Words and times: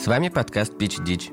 С 0.00 0.06
вами 0.06 0.30
подкаст 0.30 0.72
Pitch 0.80 1.04
Ditch. 1.04 1.30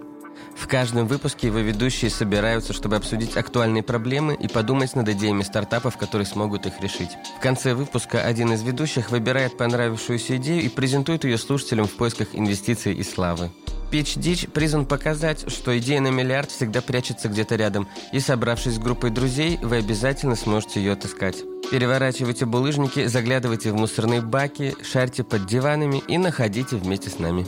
В 0.54 0.68
каждом 0.68 1.08
выпуске 1.08 1.48
его 1.48 1.60
ведущие 1.60 2.12
собираются, 2.12 2.74
чтобы 2.74 2.98
обсудить 2.98 3.38
актуальные 3.38 3.82
проблемы 3.82 4.36
и 4.36 4.50
подумать 4.50 4.94
над 4.94 5.08
идеями 5.08 5.44
стартапов, 5.44 5.96
которые 5.96 6.26
смогут 6.26 6.66
их 6.66 6.82
решить. 6.82 7.12
В 7.38 7.42
конце 7.42 7.74
выпуска 7.74 8.22
один 8.22 8.52
из 8.52 8.64
ведущих 8.64 9.10
выбирает 9.10 9.58
понравившуюся 9.58 10.36
идею 10.36 10.64
и 10.64 10.68
презентует 10.68 11.24
ее 11.24 11.38
слушателям 11.38 11.88
в 11.88 11.96
поисках 11.96 12.28
инвестиций 12.34 12.94
и 12.94 13.04
славы. 13.04 13.52
Pitch 13.90 14.20
Ditch 14.20 14.50
призван 14.50 14.86
показать, 14.86 15.50
что 15.50 15.78
идея 15.78 16.02
на 16.02 16.10
миллиард 16.10 16.52
всегда 16.52 16.82
прячется 16.82 17.30
где-то 17.30 17.56
рядом, 17.56 17.88
и 18.12 18.20
собравшись 18.20 18.74
с 18.74 18.80
группой 18.80 19.12
друзей, 19.12 19.60
вы 19.62 19.78
обязательно 19.78 20.36
сможете 20.36 20.82
ее 20.82 20.92
отыскать. 20.92 21.38
Переворачивайте 21.72 22.46
булыжники, 22.46 23.06
заглядывайте 23.06 23.72
в 23.72 23.76
мусорные 23.76 24.20
баки, 24.20 24.76
шарьте 24.84 25.24
под 25.24 25.46
диванами 25.46 26.04
и 26.10 26.18
находите 26.18 26.76
вместе 26.76 27.10
с 27.10 27.18
нами. 27.18 27.48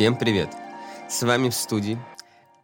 Всем 0.00 0.16
привет! 0.16 0.48
С 1.10 1.20
вами 1.24 1.50
в 1.50 1.54
студии 1.54 1.98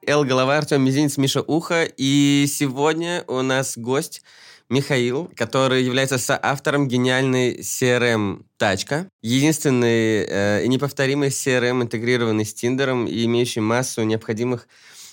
Эл 0.06 0.24
Голова, 0.24 0.56
Артем 0.56 0.82
Мизинец, 0.82 1.18
Миша 1.18 1.42
Ухо. 1.42 1.86
И 1.98 2.46
сегодня 2.48 3.24
у 3.26 3.42
нас 3.42 3.76
гость 3.76 4.22
Михаил, 4.70 5.30
который 5.36 5.84
является 5.84 6.16
соавтором 6.16 6.88
гениальной 6.88 7.58
CRM 7.58 8.46
«Тачка». 8.56 9.10
Единственный 9.20 10.24
э, 10.26 10.64
и 10.64 10.68
неповторимый 10.68 11.28
CRM, 11.28 11.82
интегрированный 11.82 12.46
с 12.46 12.54
Тиндером 12.54 13.06
и 13.06 13.26
имеющий 13.26 13.60
массу 13.60 14.02
необходимых 14.04 14.66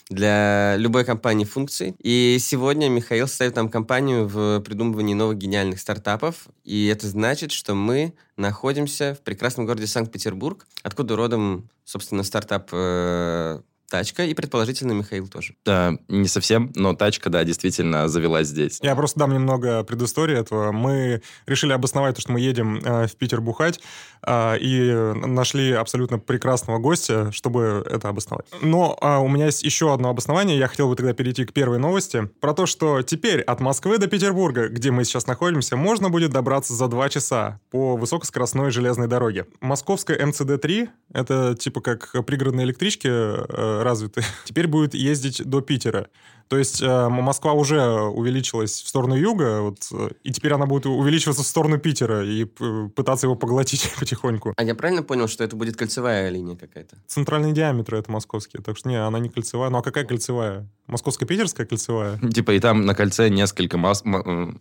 для 0.09 0.75
любой 0.77 1.05
компании 1.05 1.45
функций. 1.45 1.95
И 1.99 2.37
сегодня 2.39 2.89
Михаил 2.89 3.27
составит 3.27 3.55
нам 3.55 3.69
компанию 3.69 4.27
в 4.27 4.61
придумывании 4.61 5.13
новых 5.13 5.37
гениальных 5.37 5.79
стартапов. 5.79 6.47
И 6.63 6.87
это 6.87 7.07
значит, 7.07 7.51
что 7.51 7.73
мы 7.75 8.13
находимся 8.37 9.15
в 9.15 9.23
прекрасном 9.23 9.65
городе 9.65 9.87
Санкт-Петербург, 9.87 10.67
откуда 10.83 11.15
родом, 11.15 11.69
собственно, 11.85 12.23
стартап 12.23 12.69
э, 12.71 13.61
тачка, 13.93 14.25
и 14.25 14.33
предположительно 14.33 14.93
Михаил 14.93 15.27
тоже. 15.27 15.53
Да, 15.63 15.93
не 16.07 16.27
совсем, 16.27 16.71
но 16.73 16.95
тачка, 16.95 17.29
да, 17.29 17.43
действительно 17.43 18.07
завелась 18.07 18.47
здесь. 18.47 18.79
Я 18.81 18.95
просто 18.95 19.19
дам 19.19 19.31
немного 19.31 19.83
предыстории 19.83 20.35
этого. 20.35 20.71
Мы 20.71 21.21
решили 21.45 21.73
обосновать 21.73 22.15
то, 22.15 22.21
что 22.21 22.31
мы 22.31 22.39
едем 22.39 22.79
э, 22.83 23.05
в 23.05 23.15
Питер 23.15 23.39
бухать, 23.39 23.79
э, 24.25 24.57
и 24.57 24.91
нашли 25.27 25.73
абсолютно 25.73 26.17
прекрасного 26.17 26.79
гостя, 26.79 27.31
чтобы 27.31 27.85
это 27.87 28.09
обосновать. 28.09 28.47
Но 28.63 28.97
э, 28.99 29.17
у 29.17 29.27
меня 29.27 29.45
есть 29.45 29.61
еще 29.61 29.93
одно 29.93 30.09
обоснование. 30.09 30.57
Я 30.57 30.67
хотел 30.67 30.89
бы 30.89 30.95
тогда 30.95 31.13
перейти 31.13 31.45
к 31.45 31.53
первой 31.53 31.77
новости. 31.77 32.27
Про 32.41 32.55
то, 32.55 32.65
что 32.65 33.03
теперь 33.03 33.41
от 33.41 33.59
Москвы 33.59 33.99
до 33.99 34.07
Петербурга, 34.07 34.69
где 34.69 34.89
мы 34.89 35.03
сейчас 35.03 35.27
находимся, 35.27 35.75
можно 35.75 36.09
будет 36.09 36.31
добраться 36.31 36.73
за 36.73 36.87
два 36.87 37.09
часа 37.09 37.59
по 37.69 37.95
высокоскоростной 37.95 38.71
железной 38.71 39.07
дороге. 39.07 39.45
Московская 39.61 40.17
МЦД-3— 40.17 40.89
это 41.13 41.55
типа 41.59 41.81
как 41.81 42.11
пригородные 42.25 42.65
электрички 42.65 43.07
э, 43.07 43.82
развиты, 43.83 44.23
теперь 44.45 44.67
будет 44.67 44.93
ездить 44.93 45.43
до 45.43 45.61
Питера. 45.61 46.09
То 46.53 46.59
есть 46.59 46.83
э, 46.83 47.09
Москва 47.09 47.53
уже 47.53 47.81
увеличилась 47.81 48.83
в 48.83 48.87
сторону 48.87 49.15
юга, 49.15 49.61
вот, 49.61 49.87
э, 49.91 50.09
и 50.21 50.31
теперь 50.31 50.53
она 50.53 50.67
будет 50.67 50.85
увеличиваться 50.85 51.41
в 51.41 51.47
сторону 51.47 51.79
Питера 51.79 52.23
и 52.23 52.45
пытаться 52.45 53.25
его 53.25 53.35
поглотить 53.35 53.91
потихоньку. 53.99 54.53
А 54.55 54.63
я 54.63 54.75
правильно 54.75 55.01
понял, 55.01 55.27
что 55.27 55.43
это 55.43 55.55
будет 55.55 55.77
кольцевая 55.77 56.29
линия 56.29 56.55
какая-то? 56.55 56.97
Центральный 57.07 57.53
диаметр 57.53 57.95
это 57.95 58.11
московские, 58.11 58.61
так 58.61 58.77
что 58.77 58.87
не, 58.87 59.03
она 59.03 59.17
не 59.17 59.29
кольцевая. 59.29 59.71
Ну 59.71 59.79
а 59.79 59.81
какая 59.81 60.05
кольцевая? 60.05 60.69
Московско-питерская 60.85 61.65
кольцевая? 61.65 62.19
Типа 62.19 62.51
и 62.51 62.59
там 62.59 62.85
на 62.85 62.93
кольце 62.93 63.29
несколько, 63.29 63.79
мос... 63.79 64.03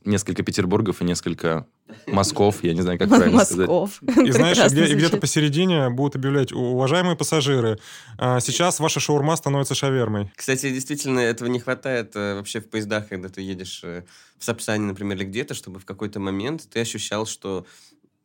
несколько 0.06 0.43
Петербургов 0.43 1.03
и 1.03 1.05
несколько 1.05 1.67
Москов, 2.06 2.65
я 2.65 2.73
не 2.73 2.81
знаю, 2.81 2.99
как 2.99 3.11
правильно 3.11 3.37
Москов. 3.37 4.01
сказать. 4.03 4.29
И 4.29 4.33
знаешь, 4.33 4.73
где, 4.73 4.87
и 4.87 4.95
где-то 4.95 5.19
посередине 5.19 5.91
будут 5.91 6.17
объявлять, 6.17 6.53
уважаемые 6.53 7.17
пассажиры, 7.17 7.79
сейчас 8.17 8.81
ваша 8.81 8.99
шаурма 8.99 9.37
становится 9.37 9.75
шавермой. 9.75 10.33
Кстати, 10.34 10.71
действительно, 10.71 11.21
этого 11.21 11.49
не 11.49 11.61
хватает 11.61 11.81
э, 11.91 12.34
вообще 12.34 12.60
в 12.60 12.69
поездах, 12.69 13.09
когда 13.09 13.28
ты 13.28 13.41
едешь 13.41 13.81
э, 13.84 14.04
в 14.38 14.44
Сапсане, 14.44 14.87
например, 14.87 15.16
или 15.16 15.25
где-то, 15.25 15.54
чтобы 15.54 15.81
в 15.81 15.84
какой-то 15.84 16.20
момент 16.20 16.69
ты 16.70 16.81
ощущал, 16.81 17.26
что 17.26 17.66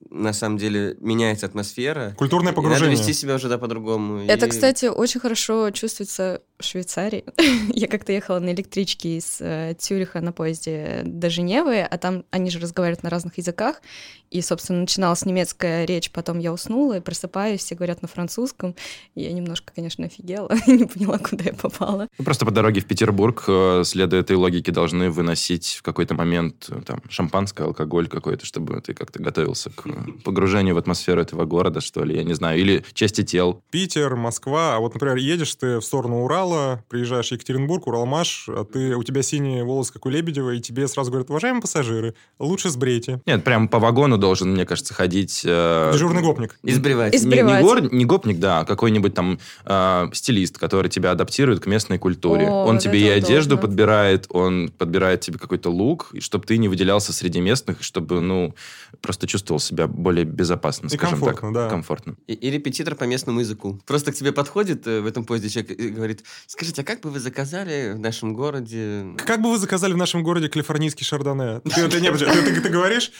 на 0.10 0.32
самом 0.34 0.58
деле 0.58 0.96
меняется 1.00 1.46
атмосфера. 1.46 2.14
Культурное 2.18 2.54
погружение. 2.54 2.92
надо 2.92 3.02
вести 3.02 3.14
себя 3.14 3.36
уже 3.36 3.50
да, 3.50 3.58
по-другому. 3.58 4.26
Это, 4.28 4.46
и... 4.46 4.50
кстати, 4.50 4.86
очень 4.86 5.20
хорошо 5.20 5.72
чувствуется 5.72 6.42
Швейцарии. 6.60 7.24
Я 7.74 7.88
как-то 7.88 8.12
ехала 8.12 8.40
на 8.40 8.52
электричке 8.52 9.18
из 9.18 9.38
э, 9.40 9.76
Цюриха 9.78 10.22
на 10.22 10.32
поезде 10.32 11.02
до 11.06 11.30
Женевы, 11.30 11.82
а 11.82 11.98
там 11.98 12.24
они 12.32 12.50
же 12.50 12.60
разговаривают 12.60 13.04
на 13.04 13.10
разных 13.10 13.38
языках, 13.38 13.82
и, 14.30 14.42
собственно, 14.42 14.82
начиналась 14.82 15.26
немецкая 15.26 15.86
речь, 15.86 16.12
потом 16.12 16.40
я 16.40 16.52
уснула 16.52 16.98
и 16.98 17.00
просыпаюсь, 17.00 17.62
все 17.62 17.76
говорят 17.76 18.02
на 18.02 18.08
французском. 18.08 18.76
И 19.16 19.22
я 19.22 19.32
немножко, 19.32 19.72
конечно, 19.74 20.06
офигела, 20.06 20.50
не 20.68 20.86
поняла, 20.86 21.18
куда 21.18 21.46
я 21.46 21.54
попала. 21.54 22.08
Ну, 22.18 22.26
просто 22.26 22.46
по 22.46 22.52
дороге 22.52 22.82
в 22.82 22.86
Петербург, 22.86 23.44
э, 23.48 23.84
следуя 23.86 24.22
этой 24.22 24.36
логике, 24.36 24.72
должны 24.72 25.10
выносить 25.10 25.78
в 25.80 25.84
какой-то 25.84 26.14
момент 26.14 26.68
э, 26.70 26.82
там 26.86 27.02
шампанское, 27.10 27.64
алкоголь 27.64 28.08
какой-то, 28.08 28.46
чтобы 28.46 28.82
ты 28.82 28.94
как-то 28.94 29.22
готовился 29.22 29.70
к 29.70 29.84
погружению 30.26 30.76
в 30.76 30.78
атмосферу 30.78 31.22
этого 31.22 31.46
города, 31.46 31.80
что 31.80 32.04
ли, 32.04 32.16
я 32.16 32.24
не 32.24 32.34
знаю, 32.34 32.60
или 32.60 32.84
части 32.94 33.24
тел. 33.24 33.64
Питер, 33.72 34.16
Москва, 34.16 34.76
а 34.76 34.80
вот, 34.80 34.94
например, 34.94 35.16
едешь 35.18 35.56
ты 35.56 35.78
в 35.78 35.84
сторону 35.84 36.24
Урала, 36.24 36.47
приезжаешь 36.90 37.30
в 37.30 37.32
Екатеринбург, 37.32 37.88
Уралмаш, 37.88 38.50
а 38.50 38.66
ты, 38.66 38.96
у 38.96 39.04
тебя 39.04 39.22
синие 39.22 39.64
волосы, 39.64 39.94
как 39.94 40.06
у 40.06 40.10
Лебедева, 40.10 40.52
и 40.52 40.60
тебе 40.60 40.88
сразу 40.88 41.12
говорят, 41.12 41.30
уважаемые 41.30 41.62
пассажиры, 41.62 42.16
лучше 42.40 42.70
сбрейте. 42.70 43.22
Нет, 43.26 43.44
прям 43.44 43.68
по 43.68 43.80
вагону 43.80 44.18
должен, 44.18 44.52
мне 44.52 44.66
кажется, 44.66 44.94
ходить... 44.94 45.44
Э, 45.46 45.92
Дежурный 45.94 46.22
гопник. 46.22 46.58
Избривать. 46.64 47.16
Избривать. 47.16 47.54
Не, 47.54 47.58
не, 47.58 47.62
гор, 47.62 47.94
не 47.94 48.06
гопник, 48.06 48.40
да, 48.40 48.60
а 48.60 48.66
какой-нибудь 48.66 49.14
там 49.14 49.40
э, 49.66 50.10
стилист, 50.14 50.58
который 50.58 50.90
тебя 50.90 51.12
адаптирует 51.12 51.60
к 51.62 51.68
местной 51.68 51.98
культуре. 51.98 52.48
О, 52.48 52.66
он 52.66 52.76
вот 52.76 52.84
тебе 52.84 53.00
и 53.00 53.10
одежду 53.10 53.56
удобно. 53.56 53.68
подбирает, 53.68 54.28
он 54.30 54.70
подбирает 54.78 55.22
тебе 55.22 55.40
какой-то 55.40 55.70
лук, 55.70 56.10
и 56.14 56.20
чтобы 56.20 56.46
ты 56.46 56.58
не 56.58 56.68
выделялся 56.68 57.14
среди 57.14 57.40
местных, 57.40 57.84
чтобы, 57.84 58.22
ну, 58.22 58.56
просто 59.02 59.28
чувствовал 59.28 59.60
себя 59.60 59.88
более 59.88 60.26
безопасно, 60.26 60.88
И 60.88 60.90
скажем 60.90 61.20
комфортно, 61.20 61.54
так. 61.54 61.54
да. 61.54 61.70
Комфортно. 61.70 62.16
И, 62.28 62.34
и 62.34 62.52
репетитор 62.52 62.96
по 62.96 63.04
местному 63.04 63.40
языку. 63.40 63.80
Просто 63.86 64.12
к 64.12 64.16
тебе 64.16 64.32
подходит 64.32 64.88
э, 64.88 65.02
в 65.02 65.06
этом 65.06 65.26
поезде 65.26 65.50
человек 65.50 65.80
и 65.80 65.90
говорит, 65.90 66.24
скажите, 66.46 66.82
а 66.82 66.86
как 66.86 67.02
бы 67.02 67.10
вы 67.10 67.20
заказали 67.20 67.94
в 67.94 68.00
нашем 68.00 68.34
городе... 68.34 69.16
Как 69.26 69.42
бы 69.42 69.50
вы 69.52 69.58
заказали 69.58 69.94
в 69.94 69.98
нашем 69.98 70.24
городе 70.24 70.50
калифорнийский 70.50 71.06
шардоне? 71.06 71.62
Ты, 71.62 71.88
ты, 71.88 72.02
не, 72.02 72.12
подожди, 72.12 72.26
ты, 72.42 72.54
ты- 72.56 72.62
ты 72.62 72.70
говоришь, 72.70 73.12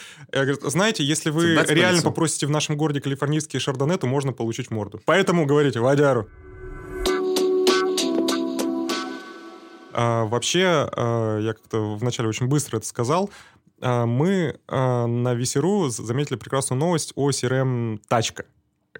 знаете, 0.62 1.02
если 1.04 1.30
вы 1.30 1.54
реально 1.68 2.02
попросите 2.02 2.46
в 2.46 2.50
нашем 2.50 2.76
городе 2.76 3.00
калифорнийский 3.00 3.58
шардоне, 3.58 3.96
то 3.96 4.06
можно 4.06 4.32
получить 4.32 4.70
морду. 4.70 5.00
Поэтому 5.04 5.46
говорите, 5.46 5.80
водяру. 5.80 6.28
А, 9.92 10.24
вообще, 10.26 10.88
а, 10.92 11.38
я 11.40 11.54
как-то 11.54 11.96
вначале 11.96 12.28
очень 12.28 12.46
быстро 12.46 12.76
это 12.76 12.86
сказал, 12.86 13.30
а, 13.80 14.06
мы 14.06 14.58
а, 14.68 15.06
на 15.06 15.34
Весеру 15.34 15.88
заметили 15.88 16.36
прекрасную 16.36 16.78
новость 16.78 17.12
о 17.16 17.30
CRM 17.30 17.98
«Тачка», 18.08 18.44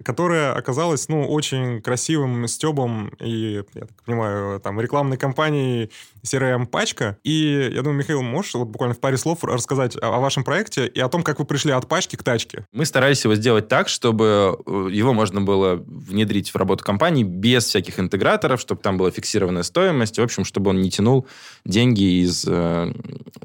которая 0.03 0.53
оказалась, 0.53 1.09
ну, 1.09 1.27
очень 1.27 1.81
красивым 1.81 2.47
стебом 2.47 3.09
и, 3.19 3.63
я 3.73 3.85
так 3.85 4.03
понимаю, 4.03 4.59
там, 4.59 4.79
рекламной 4.79 5.17
кампании 5.17 5.89
CRM 6.25 6.65
«Пачка». 6.67 7.17
И 7.23 7.69
я 7.73 7.81
думаю, 7.81 7.97
Михаил, 7.97 8.21
можешь 8.21 8.53
вот 8.53 8.67
буквально 8.67 8.95
в 8.95 8.99
паре 8.99 9.17
слов 9.17 9.43
рассказать 9.43 9.95
о, 9.97 10.15
о 10.15 10.19
вашем 10.19 10.43
проекте 10.43 10.87
и 10.87 10.99
о 10.99 11.09
том, 11.09 11.23
как 11.23 11.39
вы 11.39 11.45
пришли 11.45 11.71
от 11.71 11.87
пачки 11.87 12.15
к 12.15 12.23
тачке? 12.23 12.65
Мы 12.73 12.85
старались 12.85 13.23
его 13.23 13.35
сделать 13.35 13.67
так, 13.67 13.89
чтобы 13.89 14.57
э, 14.65 14.87
его 14.91 15.13
можно 15.13 15.41
было 15.41 15.75
внедрить 15.85 16.49
в 16.51 16.55
работу 16.55 16.83
компании 16.83 17.23
без 17.23 17.65
всяких 17.65 17.99
интеграторов, 17.99 18.59
чтобы 18.61 18.81
там 18.81 18.97
была 18.97 19.11
фиксированная 19.11 19.63
стоимость, 19.63 20.17
в 20.19 20.21
общем, 20.21 20.45
чтобы 20.45 20.69
он 20.71 20.81
не 20.81 20.89
тянул 20.91 21.27
деньги 21.65 22.21
из 22.23 22.45
э, 22.47 22.93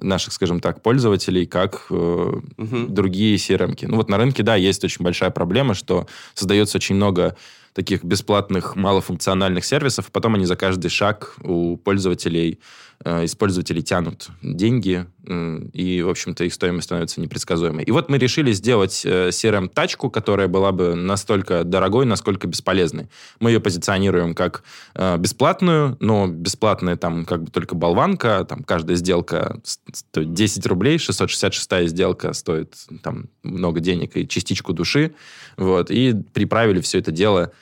наших, 0.01 0.33
скажем 0.33 0.61
так, 0.61 0.83
пользователей, 0.83 1.47
как 1.47 1.87
э, 1.91 2.41
Мгм. 2.57 2.95
другие 2.95 3.37
CRM-ки. 3.37 3.87
Ну 3.87 3.97
вот 3.97 4.09
на 4.09 4.17
рынке, 4.17 4.43
да, 4.43 4.57
есть 4.57 4.85
очень 4.85 5.05
большая 5.05 5.31
проблема, 5.31 5.75
что 5.75 6.07
создается 6.35 6.79
очень 6.79 6.95
много 6.97 7.37
таких 7.75 8.05
бесплатных 8.05 8.77
малофункциональных 8.77 9.65
сервисов, 9.65 10.11
потом 10.11 10.37
они 10.37 10.47
за 10.47 10.57
каждый 10.57 10.89
шаг 10.89 11.35
у 11.43 11.77
пользователей, 11.77 12.61
э, 13.05 13.25
из 13.25 13.35
пользователей 13.35 13.83
тянут 13.83 14.29
деньги, 14.43 15.07
и, 15.27 16.03
в 16.03 16.11
общем-то, 16.11 16.45
их 16.45 16.53
стоимость 16.53 16.87
становится 16.87 17.21
непредсказуемой. 17.21 17.85
И 17.85 17.91
вот 17.91 18.11
мы 18.11 18.19
решили 18.19 18.53
сделать 18.53 19.03
э, 19.07 19.29
CRM-тачку, 19.29 20.11
которая 20.11 20.49
была 20.49 20.71
бы 20.73 20.95
настолько 20.95 21.65
дорогой, 21.65 22.05
насколько 22.05 22.47
бесполезной. 22.47 23.09
Мы 23.41 23.51
ее 23.51 23.61
позиционируем 23.61 24.35
как 24.35 24.65
э, 24.95 25.17
бесплатную, 25.17 25.97
но 26.01 26.27
бесплатная 26.27 26.97
там 26.97 27.25
как 27.25 27.45
бы 27.45 27.51
только 27.51 27.75
болванка, 27.75 28.45
там 28.47 28.63
каждая 28.63 28.97
сделка 28.97 29.61
стоит 29.65 30.35
10 30.35 30.67
рублей, 30.67 30.99
666 30.99 31.89
сделка 31.89 32.33
стоит 32.35 32.75
там 33.03 33.29
много 33.43 33.81
денег 33.81 34.17
и 34.17 34.29
частичку 34.29 34.73
души, 34.75 35.15
вот, 35.57 35.91
и 35.91 36.15
приправили 36.35 36.81
все 36.81 36.99
это 36.99 37.13
дело 37.13 37.53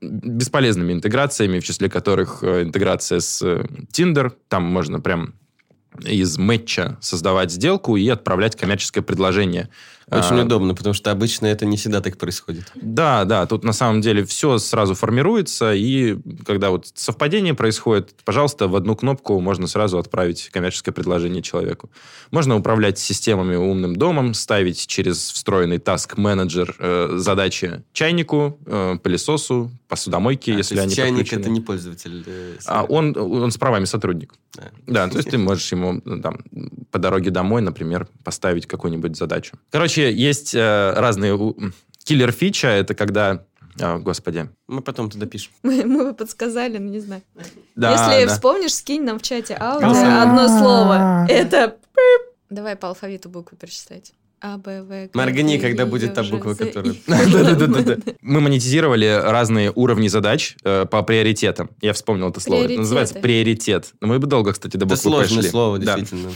бесполезными 0.00 0.92
интеграциями, 0.92 1.58
в 1.58 1.64
числе 1.64 1.90
которых 1.90 2.42
э, 2.42 2.62
интеграция 2.62 3.20
с 3.20 3.42
Tinder, 3.92 4.32
там 4.48 4.64
можно 4.64 5.00
прям 5.00 5.34
из 6.04 6.38
матча 6.38 6.96
создавать 7.00 7.50
сделку 7.50 7.96
и 7.96 8.08
отправлять 8.08 8.56
коммерческое 8.56 9.02
предложение 9.02 9.68
Очень 10.10 10.40
А, 10.40 10.44
удобно, 10.44 10.74
потому 10.74 10.92
что 10.94 11.10
обычно 11.10 11.46
это 11.46 11.64
не 11.66 11.76
всегда 11.76 12.00
так 12.00 12.16
происходит. 12.18 12.64
Да, 12.74 13.24
да, 13.24 13.46
тут 13.46 13.62
на 13.64 13.72
самом 13.72 14.00
деле 14.00 14.24
все 14.24 14.58
сразу 14.58 14.94
формируется, 14.94 15.72
и 15.72 16.16
когда 16.44 16.70
вот 16.70 16.86
совпадение 16.94 17.54
происходит, 17.54 18.10
пожалуйста, 18.24 18.66
в 18.66 18.74
одну 18.74 18.96
кнопку 18.96 19.38
можно 19.40 19.66
сразу 19.66 19.98
отправить 19.98 20.48
коммерческое 20.52 20.92
предложение 20.92 21.42
человеку. 21.42 21.90
Можно 22.30 22.56
управлять 22.56 22.98
системами 22.98 23.54
умным 23.56 23.94
домом, 23.96 24.34
ставить 24.34 24.86
через 24.86 25.30
встроенный 25.30 25.78
task-менеджер 25.78 26.74
э, 26.78 27.08
задачи 27.16 27.82
чайнику, 27.92 28.58
э, 28.66 28.96
пылесосу, 29.02 29.70
посудомойке, 29.88 30.54
А, 30.54 30.56
если 30.56 30.78
они 30.78 30.94
чайник 30.94 31.18
подключены. 31.18 31.40
это 31.40 31.50
не 31.50 31.60
пользователь. 31.60 32.24
э, 32.26 32.56
А 32.66 32.84
он, 32.84 33.16
он 33.16 33.50
с 33.50 33.56
правами 33.58 33.84
сотрудник. 33.84 34.34
Да. 34.56 34.70
Да, 34.86 35.08
то 35.08 35.16
есть 35.18 35.30
ты 35.30 35.38
можешь 35.38 35.70
ему 35.70 36.00
ну, 36.04 36.20
там, 36.20 36.38
по 36.90 36.98
дороге 36.98 37.30
домой, 37.30 37.62
например, 37.62 38.08
поставить 38.24 38.66
какую-нибудь 38.66 39.16
задачу. 39.16 39.56
Короче, 39.70 39.99
есть 40.08 40.54
э, 40.54 40.92
разные... 40.96 41.36
Киллер-фича— 42.04 42.68
это 42.68 42.94
когда... 42.94 43.44
а, 43.80 43.98
господи. 43.98 44.48
Мы 44.68 44.80
потом 44.80 45.10
туда 45.10 45.26
пишем. 45.26 45.52
Мы, 45.62 45.84
мы 45.84 46.04
бы 46.06 46.14
подсказали, 46.14 46.78
но 46.78 46.88
не 46.90 47.00
знаю. 47.00 47.22
Да, 47.76 47.92
Если 47.92 48.26
да. 48.26 48.32
вспомнишь, 48.34 48.74
скинь 48.74 49.02
нам 49.04 49.18
в 49.18 49.22
чате 49.22 49.56
аудио 49.60 49.90
одно 50.22 50.48
слово. 50.48 51.26
Это. 51.28 51.76
Давай 52.48 52.74
по 52.76 52.88
алфавиту 52.88 53.28
буквы 53.28 53.56
перечитать. 53.56 54.12
А, 54.42 54.56
Б, 54.56 54.82
В, 54.82 54.88
Г, 54.88 55.10
Моргни, 55.12 55.58
когда 55.58 55.84
будет 55.84 56.14
та 56.14 56.22
буква, 56.24 56.54
которая-. 56.54 56.96
Мы 58.22 58.40
монетизировали 58.40 59.20
разные 59.22 59.70
уровни 59.70 60.08
задач 60.08 60.56
э, 60.64 60.86
по 60.86 61.02
приоритетам. 61.02 61.68
Я 61.82 61.92
вспомнил 61.92 62.30
это 62.30 62.40
слово. 62.40 62.62
Это 62.64 62.78
называется 62.78 63.16
приоритет. 63.16 63.92
Мы 64.00 64.18
бы 64.18 64.26
долго, 64.26 64.52
кстати, 64.54 64.78
до 64.78 64.86
Это 64.86 64.94
буквы 64.94 64.96
сложное 65.10 65.36
пошли. 65.36 65.50
слово, 65.50 65.78
Да. 65.78 65.96
действительно. 65.98 66.32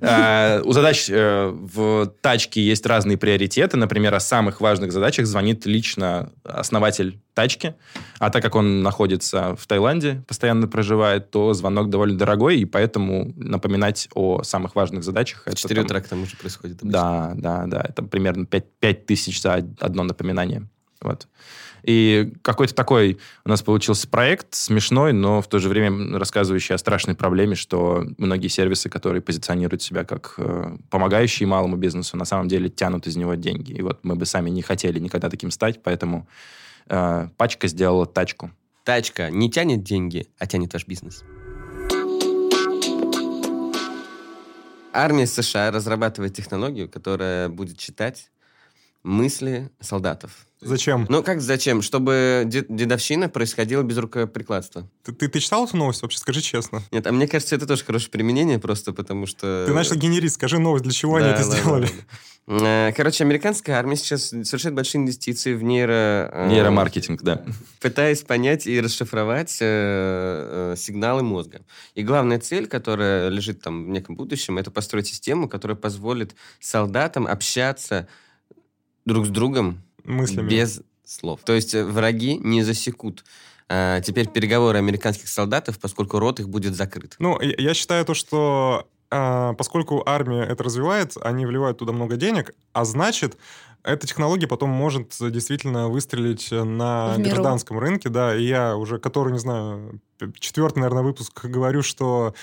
Э, 0.00 0.60
У 0.62 0.72
задач 0.72 1.08
э, 1.08 1.50
в 1.52 2.06
тачке 2.20 2.60
есть 2.60 2.84
разные 2.86 3.16
приоритеты. 3.16 3.76
Например, 3.76 4.14
о 4.14 4.20
самых 4.20 4.60
важных 4.60 4.92
задачах 4.92 5.26
звонит 5.26 5.66
лично 5.66 6.30
основатель 6.44 7.18
тачки. 7.34 7.74
А 8.18 8.30
так 8.30 8.42
как 8.42 8.54
он 8.54 8.82
находится 8.82 9.56
в 9.56 9.66
Таиланде, 9.66 10.22
постоянно 10.26 10.68
проживает, 10.68 11.30
то 11.30 11.52
звонок 11.54 11.90
довольно 11.90 12.18
дорогой, 12.18 12.58
и 12.58 12.64
поэтому 12.64 13.32
напоминать 13.36 14.08
о 14.14 14.42
самых 14.42 14.74
важных 14.74 15.02
задачах... 15.04 15.44
В 15.44 15.48
это 15.48 15.56
4 15.56 15.74
там- 15.76 15.84
утра 15.84 16.00
к 16.00 16.08
тому 16.08 16.26
же 16.26 16.36
происходит. 16.36 16.82
обычно. 16.82 16.92
Да, 16.92 17.32
да, 17.36 17.66
да. 17.66 17.86
Это 17.88 18.02
примерно 18.02 18.46
5, 18.46 19.06
тысяч 19.06 19.40
за 19.40 19.54
одно 19.80 20.02
напоминание. 20.02 20.68
Вот. 21.00 21.28
И 21.86 22.32
какой-то 22.42 22.74
такой 22.74 23.18
у 23.44 23.48
нас 23.48 23.62
получился 23.62 24.08
проект, 24.08 24.54
смешной, 24.54 25.12
но 25.12 25.40
в 25.40 25.46
то 25.46 25.60
же 25.60 25.68
время 25.68 26.18
рассказывающий 26.18 26.74
о 26.74 26.78
страшной 26.78 27.14
проблеме, 27.14 27.54
что 27.54 28.04
многие 28.18 28.48
сервисы, 28.48 28.88
которые 28.88 29.22
позиционируют 29.22 29.82
себя 29.82 30.04
как 30.04 30.34
э, 30.38 30.76
помогающие 30.90 31.46
малому 31.46 31.76
бизнесу, 31.76 32.16
на 32.16 32.24
самом 32.24 32.48
деле 32.48 32.68
тянут 32.68 33.06
из 33.06 33.16
него 33.16 33.34
деньги. 33.34 33.72
И 33.72 33.82
вот 33.82 34.00
мы 34.02 34.16
бы 34.16 34.26
сами 34.26 34.50
не 34.50 34.62
хотели 34.62 34.98
никогда 34.98 35.30
таким 35.30 35.52
стать, 35.52 35.80
поэтому 35.80 36.26
э, 36.88 37.28
пачка 37.36 37.68
сделала 37.68 38.04
тачку. 38.04 38.50
Тачка 38.82 39.30
не 39.30 39.48
тянет 39.48 39.84
деньги, 39.84 40.26
а 40.40 40.46
тянет 40.48 40.72
ваш 40.72 40.88
бизнес. 40.88 41.22
Армия 44.92 45.28
США 45.28 45.70
разрабатывает 45.70 46.34
технологию, 46.34 46.88
которая 46.88 47.48
будет 47.48 47.78
читать 47.78 48.28
мысли 49.06 49.70
солдатов. 49.80 50.32
Зачем? 50.60 51.06
Ну, 51.08 51.22
как 51.22 51.40
зачем? 51.40 51.80
Чтобы 51.80 52.42
де- 52.46 52.64
дедовщина 52.68 53.28
происходила 53.28 53.82
без 53.82 53.98
рукоприкладства. 53.98 54.88
Ты, 55.04 55.12
ты, 55.12 55.28
ты 55.28 55.38
читал 55.38 55.64
эту 55.66 55.76
новость 55.76 56.02
вообще? 56.02 56.18
Скажи 56.18 56.40
честно. 56.40 56.82
Нет, 56.90 57.06
а 57.06 57.12
мне 57.12 57.28
кажется, 57.28 57.54
это 57.54 57.66
тоже 57.66 57.84
хорошее 57.84 58.10
применение, 58.10 58.58
просто 58.58 58.92
потому 58.92 59.26
что... 59.26 59.64
Ты 59.66 59.72
начал 59.74 59.94
генерить, 59.96 60.32
скажи 60.32 60.58
новость, 60.58 60.84
для 60.84 60.92
чего 60.92 61.16
они 61.16 61.26
Да, 61.26 61.34
это 61.34 61.42
ладно, 61.46 61.60
сделали? 61.60 61.82
ладно. 61.84 62.66
Э, 62.66 62.92
Короче, 62.96 63.22
американская 63.24 63.76
армия 63.76 63.96
сейчас 63.96 64.28
совершает 64.28 64.74
большие 64.74 65.02
инвестиции 65.02 65.54
в 65.54 65.62
нейро... 65.62 66.30
э, 66.32 66.48
Нейромаркетинг, 66.48 67.22
да. 67.22 67.44
пытаясь 67.80 68.22
понять 68.22 68.66
и 68.66 68.80
расшифровать 68.80 69.56
э, 69.60 70.74
сигналы 70.78 71.22
мозга. 71.22 71.60
И 71.94 72.02
главная 72.02 72.40
цель, 72.40 72.66
которая 72.66 73.28
лежит 73.28 73.60
там 73.60 73.84
в 73.84 73.88
неком 73.88 74.16
будущем, 74.16 74.58
это 74.58 74.70
построить 74.70 75.06
систему, 75.06 75.48
которая 75.48 75.76
позволит 75.76 76.34
солдатам 76.60 77.26
общаться 77.26 78.08
друг 79.06 79.26
с 79.26 79.30
другом 79.30 79.82
Мыслями. 80.04 80.48
без 80.48 80.82
слов. 81.04 81.40
То 81.44 81.54
есть 81.54 81.74
э, 81.74 81.84
враги 81.84 82.36
не 82.36 82.62
засекут 82.62 83.24
э, 83.68 84.00
теперь 84.04 84.28
переговоры 84.28 84.76
американских 84.76 85.28
солдатов, 85.28 85.78
поскольку 85.78 86.18
рот 86.18 86.40
их 86.40 86.48
будет 86.48 86.74
закрыт. 86.74 87.16
Ну, 87.18 87.40
я 87.40 87.54
я 87.56 87.74
считаю 87.74 88.04
то, 88.04 88.12
что 88.12 88.86
а, 89.10 89.54
поскольку 89.54 90.02
армия 90.04 90.42
это 90.42 90.64
развивает, 90.64 91.16
они 91.22 91.46
вливают 91.46 91.78
туда 91.78 91.92
много 91.92 92.16
денег, 92.16 92.54
а 92.72 92.84
значит, 92.84 93.36
эта 93.84 94.04
технология 94.04 94.48
потом 94.48 94.70
может 94.70 95.14
действительно 95.20 95.88
выстрелить 95.88 96.50
на 96.50 97.14
В 97.14 97.18
миру. 97.18 97.30
гражданском 97.30 97.78
рынке, 97.78 98.08
да, 98.08 98.34
и 98.34 98.44
я 98.44 98.76
уже, 98.76 98.98
который, 98.98 99.32
не 99.32 99.38
знаю, 99.38 100.00
четвертый, 100.40 100.80
наверное, 100.80 101.04
выпуск 101.04 101.44
говорю, 101.44 101.82
что 101.82 102.34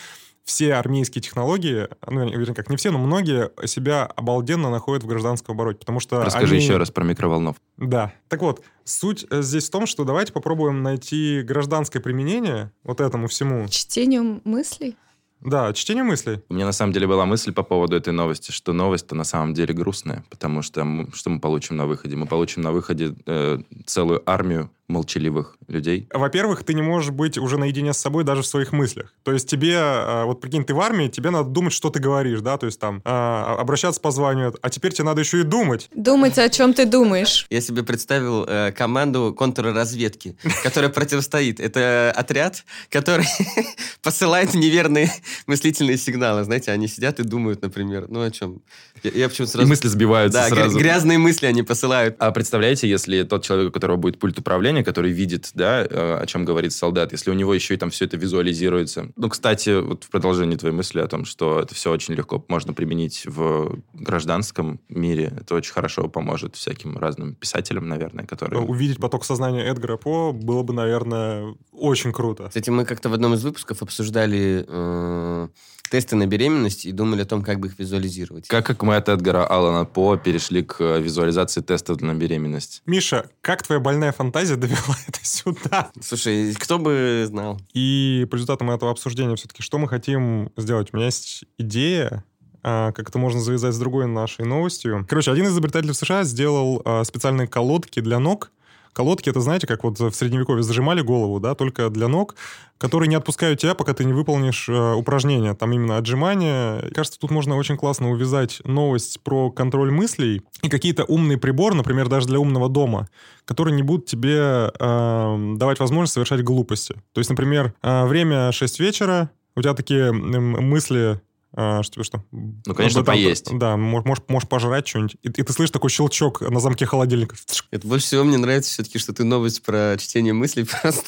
все 0.45 0.73
армейские 0.73 1.21
технологии, 1.21 1.87
ну, 2.07 2.27
вернее, 2.29 2.53
как 2.53 2.69
не 2.69 2.75
все, 2.77 2.91
но 2.91 2.97
многие 2.97 3.49
себя 3.65 4.05
обалденно 4.05 4.69
находят 4.69 5.03
в 5.03 5.07
гражданском 5.07 5.55
обороте, 5.55 5.79
потому 5.79 5.99
что 5.99 6.23
Расскажи 6.23 6.55
они- 6.55 6.63
еще 6.63 6.77
раз 6.77 6.91
про 6.91 7.03
микроволновку. 7.03 7.61
Да. 7.77 8.11
Так 8.27 8.41
вот, 8.41 8.61
суть 8.83 9.25
э, 9.29 9.41
здесь 9.41 9.67
в 9.67 9.71
том, 9.71 9.85
что 9.87 10.03
давайте 10.03 10.33
попробуем 10.33 10.83
найти 10.83 11.41
гражданское 11.43 11.99
применение 12.01 12.71
вот 12.83 12.99
этому 12.99 13.27
всему. 13.27 13.67
Чтению 13.69 14.41
мыслей? 14.43 14.97
Да, 15.39 15.73
чтение 15.73 16.03
мыслей. 16.05 16.41
У 16.47 16.53
меня 16.53 16.65
на 16.65 16.71
самом 16.71 16.93
деле 16.93 17.05
была 17.05 17.25
мысль 17.25 17.51
по 17.51 17.63
поводу 17.63 17.97
этой 17.97 18.13
новости, 18.13 18.51
что 18.51 18.71
новость-то 18.71 19.13
на 19.13 19.25
самом 19.25 19.53
деле 19.53 19.73
грустная, 19.73 20.23
потому 20.29 20.61
что 20.61 20.85
мы- 20.85 21.09
что 21.13 21.29
мы 21.29 21.39
получим 21.41 21.75
на 21.75 21.85
выходе? 21.85 22.15
Мы 22.15 22.27
получим 22.27 22.61
на 22.61 22.71
выходе 22.71 23.13
э, 23.25 23.59
целую 23.85 24.23
армию 24.29 24.69
молчаливых 24.93 25.57
людей. 25.67 26.07
Во-первых, 26.13 26.63
ты 26.63 26.73
не 26.73 26.81
можешь 26.81 27.11
быть 27.11 27.37
уже 27.37 27.57
наедине 27.57 27.93
с 27.93 27.97
собой 27.97 28.23
даже 28.23 28.41
в 28.41 28.45
своих 28.45 28.71
мыслях. 28.71 29.13
То 29.23 29.31
есть 29.33 29.49
тебе, 29.49 29.73
э, 29.75 30.23
вот 30.25 30.39
прикинь, 30.39 30.63
ты 30.63 30.73
в 30.73 30.79
армии, 30.79 31.07
тебе 31.07 31.29
надо 31.31 31.49
думать, 31.49 31.73
что 31.73 31.89
ты 31.89 31.99
говоришь, 31.99 32.41
да, 32.41 32.57
то 32.57 32.65
есть 32.67 32.79
там 32.79 33.01
э, 33.03 33.09
обращаться 33.09 33.99
по 33.99 34.11
званию, 34.11 34.53
а 34.61 34.69
теперь 34.69 34.93
тебе 34.93 35.05
надо 35.05 35.21
еще 35.21 35.39
и 35.41 35.43
думать. 35.43 35.89
Думать, 35.95 36.37
о 36.37 36.47
чем 36.49 36.73
ты 36.73 36.85
думаешь. 36.85 37.47
Я 37.49 37.61
себе 37.61 37.83
представил 37.83 38.45
э, 38.47 38.71
команду 38.71 39.33
контрразведки, 39.37 40.37
которая 40.63 40.89
противостоит. 40.91 41.59
Это 41.59 42.13
отряд, 42.15 42.63
который 42.89 43.25
посылает 44.01 44.53
неверные 44.53 45.11
мыслительные 45.47 45.97
сигналы. 45.97 46.43
Знаете, 46.43 46.71
они 46.71 46.87
сидят 46.87 47.19
и 47.19 47.23
думают, 47.23 47.61
например, 47.61 48.05
ну 48.09 48.21
о 48.21 48.31
чем? 48.31 48.61
Я, 49.03 49.11
я 49.11 49.29
почему-то 49.29 49.51
И 49.51 49.53
сразу... 49.53 49.67
мысли 49.69 49.87
сбиваются 49.87 50.39
Да, 50.39 50.47
сразу. 50.49 50.77
грязные 50.77 51.17
мысли 51.17 51.45
они 51.45 51.63
посылают. 51.63 52.15
А 52.19 52.31
представляете, 52.31 52.87
если 52.89 53.23
тот 53.23 53.43
человек, 53.43 53.69
у 53.69 53.71
которого 53.71 53.97
будет 53.97 54.19
пульт 54.19 54.37
управления, 54.39 54.82
который 54.83 55.11
видит, 55.11 55.51
да, 55.53 55.83
э, 55.83 56.17
о 56.21 56.25
чем 56.25 56.45
говорит 56.45 56.73
солдат, 56.73 57.11
если 57.11 57.31
у 57.31 57.33
него 57.33 57.53
еще 57.53 57.73
и 57.73 57.77
там 57.77 57.89
все 57.89 58.05
это 58.05 58.17
визуализируется. 58.17 59.11
Ну, 59.15 59.29
кстати, 59.29 59.81
вот 59.81 60.03
в 60.03 60.09
продолжении 60.09 60.55
твоей 60.55 60.75
мысли 60.75 60.99
о 60.99 61.07
том, 61.07 61.25
что 61.25 61.59
это 61.59 61.75
все 61.75 61.91
очень 61.91 62.13
легко 62.13 62.43
можно 62.47 62.73
применить 62.73 63.23
в 63.25 63.79
гражданском 63.93 64.79
мире, 64.89 65.33
это 65.39 65.55
очень 65.55 65.73
хорошо 65.73 66.07
поможет 66.07 66.55
всяким 66.55 66.97
разным 66.97 67.35
писателям, 67.35 67.87
наверное, 67.87 68.25
которые... 68.25 68.61
Увидеть 68.61 68.99
поток 68.99 69.25
сознания 69.25 69.63
Эдгара 69.63 69.97
По 69.97 70.31
было 70.31 70.63
бы, 70.63 70.73
наверное, 70.73 71.55
очень 71.71 72.11
круто. 72.11 72.47
Кстати, 72.47 72.69
мы 72.69 72.85
как-то 72.85 73.09
в 73.09 73.13
одном 73.13 73.33
из 73.33 73.43
выпусков 73.43 73.81
обсуждали 73.81 74.65
э, 74.67 75.47
тесты 75.93 76.15
на 76.15 76.25
беременность 76.25 76.87
и 76.87 76.91
думали 76.91 77.21
о 77.21 77.25
том, 77.25 77.43
как 77.43 77.59
бы 77.59 77.67
их 77.67 77.77
визуализировать. 77.77 78.47
Как, 78.47 78.65
как 78.65 78.81
мы 78.81 78.95
от 78.95 79.09
Эдгара 79.09 79.45
Аллана 79.45 79.85
По 79.85 80.17
перешли 80.17 80.63
к 80.63 80.77
э, 80.79 80.99
визуализации 80.99 81.61
тестов 81.61 82.01
на 82.01 82.15
беременность. 82.15 82.81
Миша, 82.87 83.29
как 83.41 83.61
твоя 83.61 83.79
больная 83.79 84.11
фантазия 84.11 84.55
довела 84.57 84.97
это 85.07 85.19
сюда? 85.21 85.91
Слушай, 86.01 86.55
кто 86.55 86.79
бы 86.79 87.25
знал? 87.27 87.61
И 87.75 88.25
по 88.31 88.33
результатам 88.33 88.71
этого 88.71 88.89
обсуждения 88.89 89.35
все-таки, 89.35 89.61
что 89.61 89.77
мы 89.77 89.87
хотим 89.87 90.51
сделать? 90.57 90.89
У 90.93 90.97
меня 90.97 91.05
есть 91.05 91.45
идея, 91.59 92.23
а, 92.63 92.91
как 92.91 93.09
это 93.09 93.19
можно 93.19 93.39
завязать 93.39 93.75
с 93.75 93.77
другой 93.77 94.07
нашей 94.07 94.45
новостью. 94.45 95.05
Короче, 95.07 95.31
один 95.31 95.45
из 95.45 95.51
изобретателей 95.51 95.93
в 95.93 95.95
США 95.95 96.23
сделал 96.23 96.81
а, 96.85 97.03
специальные 97.03 97.47
колодки 97.47 97.99
для 97.99 98.17
ног. 98.17 98.51
Колодки, 98.93 99.29
это 99.29 99.41
знаете, 99.41 99.67
как 99.67 99.83
вот 99.83 99.99
в 99.99 100.13
средневековье 100.13 100.63
зажимали 100.63 101.01
голову, 101.01 101.39
да, 101.39 101.55
только 101.55 101.89
для 101.89 102.07
ног, 102.07 102.35
которые 102.77 103.09
не 103.09 103.15
отпускают 103.15 103.59
тебя, 103.59 103.75
пока 103.75 103.93
ты 103.93 104.05
не 104.05 104.13
выполнишь 104.13 104.69
э, 104.69 104.93
упражнения, 104.93 105.53
там 105.55 105.71
именно 105.71 105.97
отжимания. 105.97 106.89
Кажется, 106.93 107.19
тут 107.19 107.31
можно 107.31 107.55
очень 107.55 107.75
классно 107.75 108.11
увязать 108.11 108.61
новость 108.65 109.21
про 109.21 109.51
контроль 109.51 109.91
мыслей 109.91 110.41
и 110.61 110.69
какие-то 110.69 111.05
умные 111.05 111.37
приборы, 111.37 111.75
например, 111.75 112.07
даже 112.07 112.27
для 112.27 112.39
умного 112.39 112.69
дома, 112.69 113.09
которые 113.45 113.75
не 113.75 113.83
будут 113.83 114.05
тебе 114.05 114.71
э, 114.79 115.53
давать 115.57 115.79
возможность 115.79 116.13
совершать 116.13 116.43
глупости. 116.43 116.95
То 117.13 117.19
есть, 117.19 117.29
например, 117.29 117.73
э, 117.81 118.05
время 118.05 118.51
6 118.51 118.79
вечера, 118.79 119.31
у 119.55 119.61
тебя 119.61 119.73
такие 119.73 120.11
мысли, 120.11 121.21
что 121.53 121.83
тебе 121.91 122.03
что? 122.03 122.23
Ну, 122.31 122.73
конечно, 122.75 123.03
там, 123.03 123.13
поесть. 123.13 123.47
Да, 123.57 123.73
мож- 123.75 124.03
можешь, 124.05 124.23
можешь 124.27 124.49
пожрать 124.49 124.87
что-нибудь. 124.87 125.15
И, 125.21 125.27
и 125.29 125.43
ты 125.43 125.53
слышишь 125.53 125.71
такой 125.71 125.89
щелчок 125.89 126.41
на 126.41 126.59
замке 126.59 126.85
холодильника. 126.85 127.35
Это 127.71 127.87
больше 127.87 128.05
всего 128.07 128.23
мне 128.23 128.37
нравится 128.37 128.71
все-таки, 128.71 128.97
что 128.99 129.13
ты 129.13 129.23
новость 129.23 129.61
про 129.63 129.95
чтение 129.99 130.33
мыслей 130.33 130.65
просто 130.81 131.03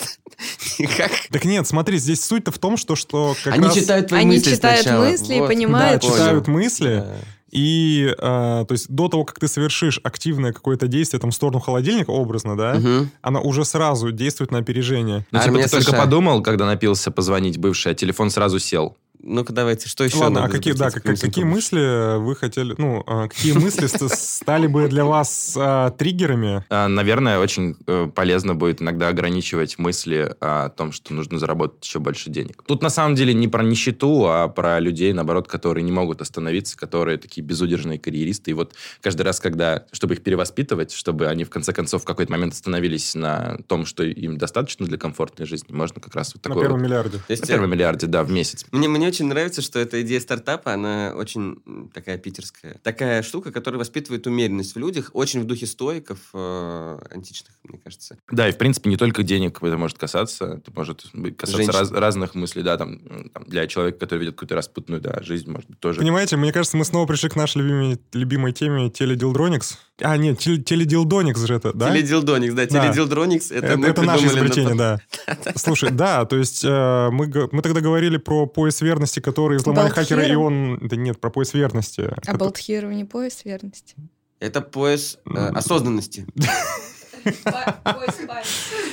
никак. 0.80 1.12
Так 1.32 1.46
нет, 1.46 1.68
смотри, 1.68 1.98
здесь 1.98 2.24
суть-то 2.24 2.52
в 2.52 2.60
том, 2.60 2.78
что, 2.78 2.96
что 2.96 3.36
как 3.44 3.54
Они 3.54 3.66
раз... 3.66 3.76
читают 3.76 4.08
твои 4.08 4.22
Они 4.22 4.36
мысли 4.38 4.52
читают 4.56 4.82
сначала. 4.82 5.06
мысли 5.06 5.36
и 5.36 5.40
Вот. 5.40 5.48
понимают, 5.48 6.02
Да, 6.02 6.08
читают 6.08 6.48
мысли, 6.48 7.04
Да. 7.06 7.16
И, 7.52 8.14
э, 8.18 8.18
то 8.18 8.68
есть, 8.72 8.90
до 8.90 9.08
того, 9.08 9.24
как 9.24 9.40
ты 9.40 9.48
совершишь 9.48 10.02
активное 10.04 10.52
какое-то 10.52 10.88
действие 10.88 11.22
там 11.22 11.32
в 11.32 11.34
сторону 11.36 11.62
холодильника, 11.62 12.10
образно, 12.10 12.58
да, 12.58 12.74
Мгм. 12.74 13.10
она 13.22 13.40
уже 13.40 13.64
сразу 13.64 14.12
действует 14.12 14.52
на 14.52 14.58
опережение. 14.58 15.26
Ну, 15.32 15.40
типа, 15.40 15.60
ты 15.60 15.70
только 15.70 15.86
США. 15.92 15.98
подумал, 15.98 16.42
когда 16.44 16.66
напился 16.66 17.12
позвонить 17.12 17.58
бывший, 17.58 17.94
а 17.94 17.96
телефон 17.96 18.30
сразу 18.30 18.60
сел. 18.60 18.98
Ну-ка 19.28 19.54
давайте, 19.54 19.90
что 19.90 20.04
еще 20.04 20.18
Ладно, 20.18 20.42
надо 20.42 20.54
а 20.54 20.56
какие, 20.56 20.74
да, 20.74 20.92
как- 20.92 21.02
какие 21.04 21.44
мысли 21.44 22.20
вы 22.20 22.36
хотели, 22.36 22.76
ну, 22.78 23.04
а, 23.08 23.28
какие 23.28 23.54
мысли 23.54 23.88
ст- 23.88 24.08
стали 24.16 24.68
бы 24.68 24.88
для 24.88 25.04
вас 25.04 25.56
а, 25.58 25.90
триггерами? 25.90 26.64
А, 26.70 26.88
Наверное, 26.88 27.40
очень 27.40 27.76
э, 27.88 28.08
полезно 28.14 28.54
будет 28.54 28.84
иногда 28.84 29.08
ограничивать 29.08 29.80
мысли 29.80 30.36
о 30.40 30.70
том, 30.70 30.92
что 30.92 31.14
нужно 31.16 31.40
заработать 31.40 31.84
еще 31.84 31.98
больше 32.00 32.30
денег. 32.30 32.62
Тут 32.68 32.84
на 32.84 32.90
самом 32.90 33.16
деле 33.16 33.34
не 33.34 33.48
про 33.48 33.64
нищету, 33.64 34.26
а 34.28 34.48
про 34.48 34.80
людей, 34.80 35.12
наоборот, 35.12 35.48
которые 35.48 35.84
не 35.84 35.92
могут 35.92 36.22
остановиться, 36.22 36.78
которые 36.78 37.18
такие 37.18 37.42
безудержные 37.44 37.98
карьеристы. 37.98 38.52
И 38.52 38.54
вот 38.54 38.76
каждый 39.02 39.24
раз, 39.24 39.40
когда, 39.40 39.86
чтобы 39.92 40.14
их 40.14 40.22
перевоспитывать, 40.24 40.92
чтобы 40.92 41.28
они 41.28 41.46
в 41.46 41.50
конце 41.50 41.74
концов 41.74 42.04
в 42.04 42.06
какой-то 42.06 42.32
момент 42.32 42.54
остановились 42.54 43.16
на 43.16 43.58
том, 43.68 43.88
что 43.88 44.04
им 44.04 44.38
достаточно 44.38 44.86
для 44.86 45.00
комфортной 45.00 45.48
жизни, 45.48 45.74
можно 45.74 46.00
как 46.00 46.14
раз 46.14 46.36
вот 46.36 46.44
На 46.46 46.50
такой 46.50 46.62
первом 46.64 46.80
вот- 46.80 46.86
миллиарде. 46.86 47.18
То 47.18 47.24
есть, 47.30 47.42
на 47.42 47.48
первом 47.48 47.72
миллиарде, 47.72 48.06
да, 48.06 48.24
в 48.24 48.30
месяц. 48.30 48.66
Мне, 48.72 48.88
мне 48.88 49.12
очень 49.16 49.28
нравится, 49.28 49.62
что 49.62 49.80
эта 49.80 50.02
идея 50.02 50.20
стартапа, 50.20 50.74
она 50.74 51.14
очень 51.16 51.58
такая 51.94 52.18
питерская. 52.18 52.80
Такая 52.84 53.24
штука, 53.24 53.52
которая 53.54 53.80
воспитывает 53.80 54.28
умеренность 54.28 54.76
в 54.76 54.80
людях, 54.80 55.12
очень 55.14 55.40
в 55.40 55.46
духе 55.46 55.68
стоиков 55.68 56.20
э, 56.34 57.00
античных, 57.12 57.54
мне 57.64 57.80
кажется. 57.82 58.18
Да, 58.30 58.50
и 58.50 58.52
в 58.52 58.58
принципе 58.58 58.90
не 58.90 58.98
только 58.98 59.24
денег 59.24 59.64
это 59.64 59.78
может 59.78 59.98
касаться, 59.98 60.46
это 60.58 60.72
может 60.76 61.06
быть 61.14 61.38
касаться 61.38 61.58
Женщин. 61.64 61.80
раз- 61.80 61.92
разных 61.92 62.36
мыслей, 62.36 62.62
да, 62.64 62.76
там, 62.78 63.00
там, 63.34 63.46
для 63.48 63.68
человека, 63.68 64.00
который 64.00 64.20
ведет 64.20 64.36
какую-то 64.36 64.56
распутную, 64.56 65.00
да, 65.00 65.22
жизнь, 65.24 65.50
может 65.50 65.70
быть, 65.70 65.80
тоже. 65.80 66.00
Понимаете, 66.02 66.36
мне 66.36 66.52
кажется, 66.52 66.76
мы 66.76 66.84
снова 66.84 67.06
пришли 67.08 67.30
к 67.30 67.38
нашей 67.38 67.62
любимой, 67.62 67.98
любимой 68.12 68.52
теме 68.52 68.90
теледилдроникс. 68.90 69.78
А, 70.02 70.18
нет, 70.18 70.40
тел- 70.40 70.62
теледилдоникс 70.62 71.40
же 71.40 71.54
это, 71.54 71.72
да? 71.72 71.90
Теледилдоникс, 71.90 72.54
да, 72.54 72.66
Да. 72.66 72.84
теледилдроникс. 72.88 73.52
Это, 73.52 73.66
Это, 73.68 73.78
мы 73.78 73.88
это 73.88 74.02
наше 74.02 74.26
на 74.26 74.28
изобретение, 74.28 74.70
под- 74.76 74.78
да. 75.46 75.54
Слушай, 75.56 75.92
да, 75.92 76.26
то 76.26 76.36
есть 76.36 76.66
э, 76.66 77.10
мы, 77.12 77.32
мы 77.54 77.62
тогда 77.62 77.80
говорили 77.80 78.18
про 78.18 78.46
пояс 78.46 78.82
верности, 78.82 79.05
который 79.22 79.58
взломали 79.58 79.88
Болтхером? 79.88 80.22
хакеры, 80.22 80.32
и 80.34 80.36
он... 80.36 80.80
Да 80.82 80.96
нет, 80.96 81.20
про 81.20 81.30
пояс 81.30 81.54
верности. 81.54 82.02
А 82.02 82.16
Это- 82.22 82.38
болтхирование 82.38 83.06
пояс 83.06 83.46
верности. 83.46 83.96
Это 84.40 84.62
пояс 84.62 85.18
э, 85.26 85.38
осознанности. 85.54 86.26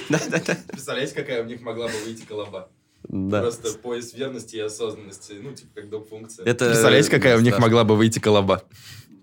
Да-да-да. 0.09 0.57
Представляете, 0.69 1.15
какая 1.15 1.43
у 1.43 1.47
них 1.47 1.61
могла 1.63 1.89
бы 1.89 1.95
выйти 2.05 2.25
колоба? 2.25 2.71
Да. 3.09 3.51
пояс 3.83 4.15
верности 4.15 4.57
и 4.57 4.61
осознанности, 4.61 5.35
ну, 5.43 5.53
типа, 5.53 5.71
как 5.75 5.91
доп-функция. 5.91 6.45
Это- 6.47 6.67
Представляете, 6.67 7.11
какая 7.11 7.37
у 7.37 7.41
них 7.41 7.59
могла 7.59 7.85
бы 7.85 7.97
выйти 7.97 8.19
колоба? 8.19 8.63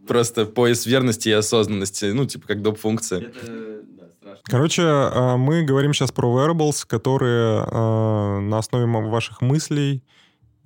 Просто 0.08 0.46
пояс 0.46 0.86
верности 0.86 1.30
и 1.30 1.34
осознанности, 1.34 2.06
ну, 2.06 2.26
типа, 2.26 2.48
как. 2.48 2.58
Это, 2.62 3.82
да, 3.84 4.08
страшно. 4.20 4.44
Короче, 4.44 4.82
э, 4.82 5.38
мы 5.38 5.64
говорим 5.64 5.94
сейчас 5.94 6.12
про 6.12 6.28
wearables, 6.28 6.84
которые 6.86 7.64
э, 7.64 8.40
на 8.40 8.58
основе 8.58 8.86
ваших 8.86 9.42
мыслей 9.42 10.04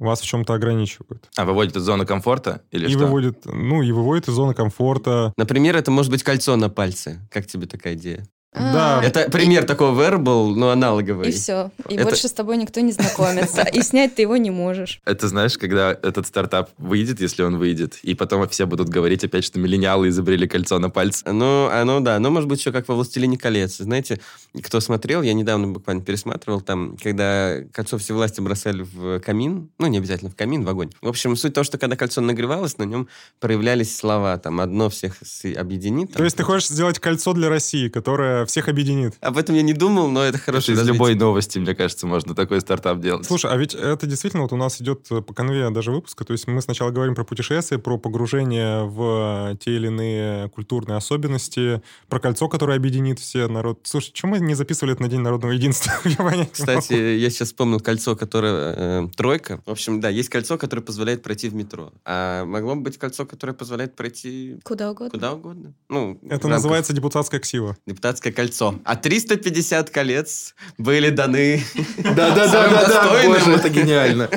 вас 0.03 0.21
в 0.21 0.25
чем-то 0.25 0.53
ограничивают. 0.53 1.29
А 1.35 1.45
выводит 1.45 1.75
из 1.75 1.81
зоны 1.83 2.05
комфорта 2.05 2.61
или 2.71 2.87
и 2.87 2.89
что? 2.89 2.99
выводит, 2.99 3.45
ну, 3.45 3.81
и 3.81 3.91
выводит 3.91 4.27
из 4.27 4.33
зоны 4.33 4.53
комфорта. 4.53 5.33
Например, 5.37 5.75
это 5.75 5.91
может 5.91 6.11
быть 6.11 6.23
кольцо 6.23 6.55
на 6.55 6.69
пальце. 6.69 7.19
Как 7.31 7.47
тебе 7.47 7.67
такая 7.67 7.95
идея? 7.95 8.25
Да. 8.53 8.99
А, 8.99 9.03
Это 9.03 9.29
пример 9.31 9.65
такого 9.65 9.99
wearable, 9.99 10.53
но 10.55 10.69
аналоговый. 10.69 11.29
И 11.29 11.31
все. 11.31 11.71
И 11.89 11.95
Это- 11.95 12.05
больше 12.05 12.27
с 12.27 12.33
тобой 12.33 12.57
никто 12.57 12.79
не 12.81 12.91
знакомится. 12.91 13.61
И 13.63 13.81
снять 13.81 14.15
ты 14.15 14.21
его 14.23 14.37
не 14.37 14.51
можешь. 14.51 15.01
Это 15.05 15.27
знаешь, 15.27 15.57
когда 15.57 15.91
этот 15.91 16.27
стартап 16.27 16.69
выйдет, 16.77 17.19
если 17.21 17.43
он 17.43 17.57
выйдет, 17.57 17.99
и 18.03 18.13
потом 18.15 18.47
все 18.49 18.65
будут 18.65 18.89
говорить 18.89 19.23
опять, 19.23 19.43
что 19.43 19.59
миллениалы 19.59 20.09
изобрели 20.09 20.47
кольцо 20.47 20.79
на 20.79 20.89
пальце. 20.89 21.31
Ну, 21.31 21.67
оно, 21.67 21.99
да, 21.99 22.15
оно 22.17 22.29
может 22.29 22.47
быть 22.49 22.59
еще 22.59 22.71
как 22.71 22.87
во 22.87 22.95
«Властелине 22.95 23.37
колец». 23.37 23.77
Знаете, 23.77 24.19
кто 24.61 24.79
смотрел, 24.79 25.21
я 25.21 25.33
недавно 25.33 25.67
буквально 25.67 26.03
пересматривал, 26.03 26.61
там, 26.61 26.97
когда 27.01 27.57
кольцо 27.71 27.97
всевласти 27.97 28.41
бросали 28.41 28.83
в 28.83 29.19
камин, 29.19 29.69
ну, 29.79 29.87
не 29.87 29.97
обязательно 29.97 30.29
в 30.29 30.35
камин, 30.35 30.63
в 30.63 30.69
огонь. 30.69 30.91
В 31.01 31.07
общем, 31.07 31.35
суть 31.35 31.53
того, 31.53 31.63
что 31.63 31.77
когда 31.77 31.95
кольцо 31.95 32.21
нагревалось, 32.21 32.77
на 32.77 32.83
нем 32.83 33.07
проявлялись 33.39 33.95
слова, 33.95 34.37
там, 34.37 34.59
одно 34.59 34.89
всех 34.89 35.15
объединит. 35.57 36.09
там. 36.09 36.17
То 36.17 36.23
есть 36.23 36.37
ты 36.37 36.43
хочешь 36.43 36.67
сделать 36.69 36.99
кольцо 36.99 37.33
для 37.33 37.49
России, 37.49 37.89
которое 37.89 38.42
всех 38.45 38.67
объединит. 38.67 39.13
Об 39.21 39.37
этом 39.37 39.55
я 39.55 39.61
не 39.61 39.73
думал, 39.73 40.09
но 40.09 40.23
это 40.23 40.37
хорошее 40.37 40.75
из 40.75 40.79
развитие. 40.79 40.93
любой 40.93 41.15
новости, 41.15 41.59
мне 41.59 41.75
кажется, 41.75 42.07
можно 42.07 42.35
такой 42.35 42.61
стартап 42.61 42.99
делать. 42.99 43.25
Слушай, 43.25 43.51
а 43.51 43.57
ведь 43.57 43.73
это 43.75 44.05
действительно 44.05 44.43
вот 44.43 44.53
у 44.53 44.57
нас 44.57 44.81
идет 44.81 45.05
э, 45.11 45.21
по 45.21 45.33
конве 45.33 45.69
даже 45.69 45.91
выпуска. 45.91 46.23
То 46.25 46.33
есть 46.33 46.47
мы 46.47 46.61
сначала 46.61 46.91
говорим 46.91 47.15
про 47.15 47.23
путешествия, 47.23 47.77
про 47.77 47.97
погружение 47.97 48.83
в 48.85 49.57
те 49.59 49.75
или 49.75 49.87
иные 49.87 50.49
культурные 50.49 50.97
особенности, 50.97 51.81
про 52.09 52.19
кольцо, 52.19 52.49
которое 52.49 52.77
объединит 52.77 53.19
все 53.19 53.47
народ. 53.47 53.79
Слушай, 53.83 54.11
почему 54.11 54.31
мы 54.31 54.39
не 54.39 54.55
записывали 54.55 54.93
это 54.93 55.01
на 55.03 55.09
День 55.09 55.21
народного 55.21 55.51
единства? 55.51 55.91
Кстати, 56.51 56.93
я 56.93 57.29
сейчас 57.29 57.49
вспомнил 57.49 57.79
кольцо, 57.79 58.15
которое 58.15 58.73
э, 58.75 59.07
тройка. 59.15 59.61
В 59.65 59.71
общем, 59.71 59.99
да, 60.01 60.09
есть 60.09 60.29
кольцо, 60.29 60.57
которое 60.57 60.81
позволяет 60.81 61.23
пройти 61.23 61.49
в 61.49 61.55
метро. 61.55 61.91
А 62.05 62.45
могло 62.45 62.75
бы 62.75 62.81
быть 62.81 62.97
кольцо, 62.97 63.25
которое 63.25 63.53
позволяет 63.53 63.95
пройти 63.95 64.59
Куда 64.63 64.91
угодно. 64.91 65.11
куда 65.11 65.33
угодно. 65.33 65.73
Ну, 65.89 66.19
Это 66.29 66.47
называется 66.47 66.93
депутатская 66.93 67.39
ксива. 67.39 67.77
депутатское 67.85 68.32
кольцо. 68.33 68.75
А 68.83 68.95
350 68.95 69.89
колец 69.89 70.55
были 70.77 71.09
даны 71.09 71.63
Да-да-да-да-да, 71.97 72.87
достойным. 72.87 73.33
боже, 73.33 73.51
это 73.53 73.69
гениально. 73.69 74.29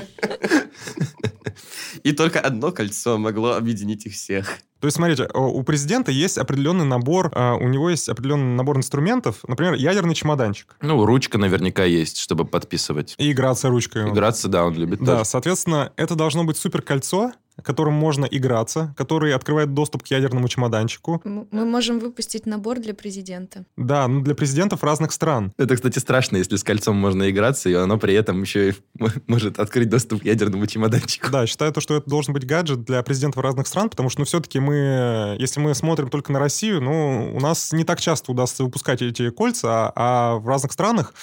И 2.03 2.13
только 2.13 2.41
одно 2.41 2.71
кольцо 2.71 3.19
могло 3.19 3.55
объединить 3.55 4.07
их 4.07 4.13
всех. 4.15 4.47
То 4.81 4.87
есть, 4.87 4.97
смотрите, 4.97 5.27
у 5.35 5.63
президента 5.63 6.13
есть 6.13 6.37
определенный 6.39 6.85
набор, 6.85 7.33
а, 7.35 7.55
у 7.55 7.67
него 7.67 7.89
есть 7.91 8.09
определенный 8.09 8.55
набор 8.55 8.77
инструментов, 8.77 9.39
например, 9.49 9.73
ядерный 9.75 10.15
чемоданчик. 10.15 10.77
Ну, 10.83 11.05
ручка 11.07 11.39
наверняка 11.39 11.85
есть, 11.85 12.19
чтобы 12.19 12.45
подписывать. 12.45 13.15
И 13.19 13.33
играться 13.33 13.69
ручкой. 13.71 14.09
Играться, 14.11 14.49
да, 14.49 14.65
он 14.67 14.75
любит 14.75 15.01
Да, 15.01 15.19
тоже. 15.19 15.25
соответственно, 15.31 15.93
это 15.97 16.15
должно 16.15 16.45
быть 16.45 16.59
суперкольцо, 16.59 17.33
которым 17.63 17.95
можно 17.95 18.25
играться, 18.27 18.95
который 18.97 19.35
открывает 19.35 19.75
доступ 19.75 20.03
к 20.03 20.07
ядерному 20.09 20.49
чемоданчику. 20.49 21.21
Мы 21.25 21.65
можем 21.65 21.99
выпустить 21.99 22.47
набор 22.47 22.81
для 22.81 22.95
президента. 22.95 23.65
Да, 23.77 24.07
ну 24.09 24.23
для 24.23 24.35
президентов 24.35 24.83
разных 24.83 25.13
стран. 25.13 25.53
Это, 25.59 25.75
кстати, 25.77 25.99
страшно, 25.99 26.37
если 26.37 26.57
с 26.57 26.65
кольцом 26.65 26.97
можно 26.97 27.31
играться, 27.31 27.69
и 27.69 27.75
оно 27.75 27.99
при 27.99 28.15
этом 28.15 28.43
еще 28.43 28.71
и 28.71 28.75
может 29.27 29.59
открыть 29.59 29.89
доступ 29.89 30.23
к 30.23 30.25
ядерному 30.25 30.67
чемоданчику. 30.67 31.31
Да, 31.31 31.47
считаю 31.47 31.73
то, 31.73 31.81
что 31.81 31.97
это 31.97 32.09
должен 32.09 32.35
быть 32.35 32.47
гаджет 32.47 32.85
для 32.85 33.03
президентов 33.03 33.43
разных 33.43 33.67
стран, 33.67 33.91
потому 33.91 34.11
что, 34.11 34.21
ну, 34.21 34.25
все-таки 34.27 34.61
мы, 34.61 35.37
если 35.39 35.61
мы 35.61 35.75
смотрим 35.75 36.09
только 36.09 36.33
на 36.33 36.39
Россию, 36.39 36.81
ну, 36.81 37.33
у 37.35 37.41
нас 37.41 37.73
не 37.73 37.85
так 37.85 38.01
часто 38.01 38.33
удастся 38.33 38.65
выпускать 38.65 39.03
эти 39.03 39.31
кольца, 39.31 39.69
а, 39.69 39.93
а 39.95 40.37
в 40.37 40.47
разных 40.49 40.73
странах 40.73 41.15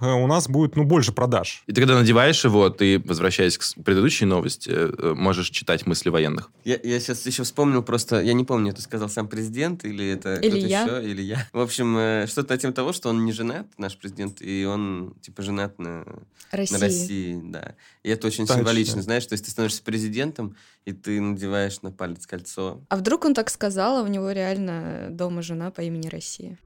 э, 0.00 0.10
у 0.10 0.26
нас 0.26 0.48
будет, 0.48 0.76
ну, 0.76 0.84
больше 0.84 1.12
продаж. 1.12 1.62
И 1.66 1.72
ты 1.72 1.80
когда 1.80 1.94
надеваешь 1.94 2.44
его, 2.44 2.68
ты, 2.70 2.98
возвращаясь 2.98 3.56
к 3.56 3.64
предыдущей 3.84 4.24
новости, 4.24 4.70
э, 4.72 5.14
можешь 5.16 5.50
читать 5.50 5.81
мысли 5.86 6.08
военных. 6.08 6.50
Я, 6.64 6.78
я 6.82 7.00
сейчас 7.00 7.26
еще 7.26 7.42
вспомнил 7.42 7.82
просто, 7.82 8.20
я 8.20 8.32
не 8.32 8.44
помню, 8.44 8.72
это 8.72 8.82
сказал 8.82 9.08
сам 9.08 9.28
президент 9.28 9.84
или 9.84 10.06
это 10.08 10.34
Или 10.36 10.50
кто-то 10.50 10.66
я. 10.66 10.82
еще, 10.82 11.10
или 11.10 11.22
я. 11.22 11.48
В 11.52 11.60
общем, 11.60 11.96
э, 11.96 12.26
что-то 12.26 12.52
на 12.54 12.58
тему 12.58 12.72
того, 12.72 12.92
что 12.92 13.08
он 13.08 13.24
не 13.24 13.32
женат, 13.32 13.66
наш 13.78 13.96
президент, 13.96 14.40
и 14.40 14.64
он, 14.64 15.14
типа, 15.20 15.42
женат 15.42 15.78
на, 15.78 16.04
России. 16.50 16.74
на 16.74 16.80
России, 16.80 17.40
да. 17.44 17.74
И 18.02 18.10
это 18.10 18.26
очень 18.26 18.46
Точно. 18.46 18.56
символично, 18.56 19.02
знаешь, 19.02 19.26
то 19.26 19.34
есть 19.34 19.44
ты 19.44 19.50
становишься 19.50 19.82
президентом, 19.82 20.56
и 20.84 20.92
ты 20.92 21.20
надеваешь 21.20 21.82
на 21.82 21.90
палец 21.90 22.26
кольцо. 22.26 22.80
А 22.88 22.96
вдруг 22.96 23.24
он 23.24 23.34
так 23.34 23.50
сказал, 23.50 23.98
а 23.98 24.02
у 24.02 24.06
него 24.06 24.30
реально 24.30 25.08
дома 25.10 25.42
жена 25.42 25.70
по 25.70 25.80
имени 25.80 26.08
Россия? 26.08 26.58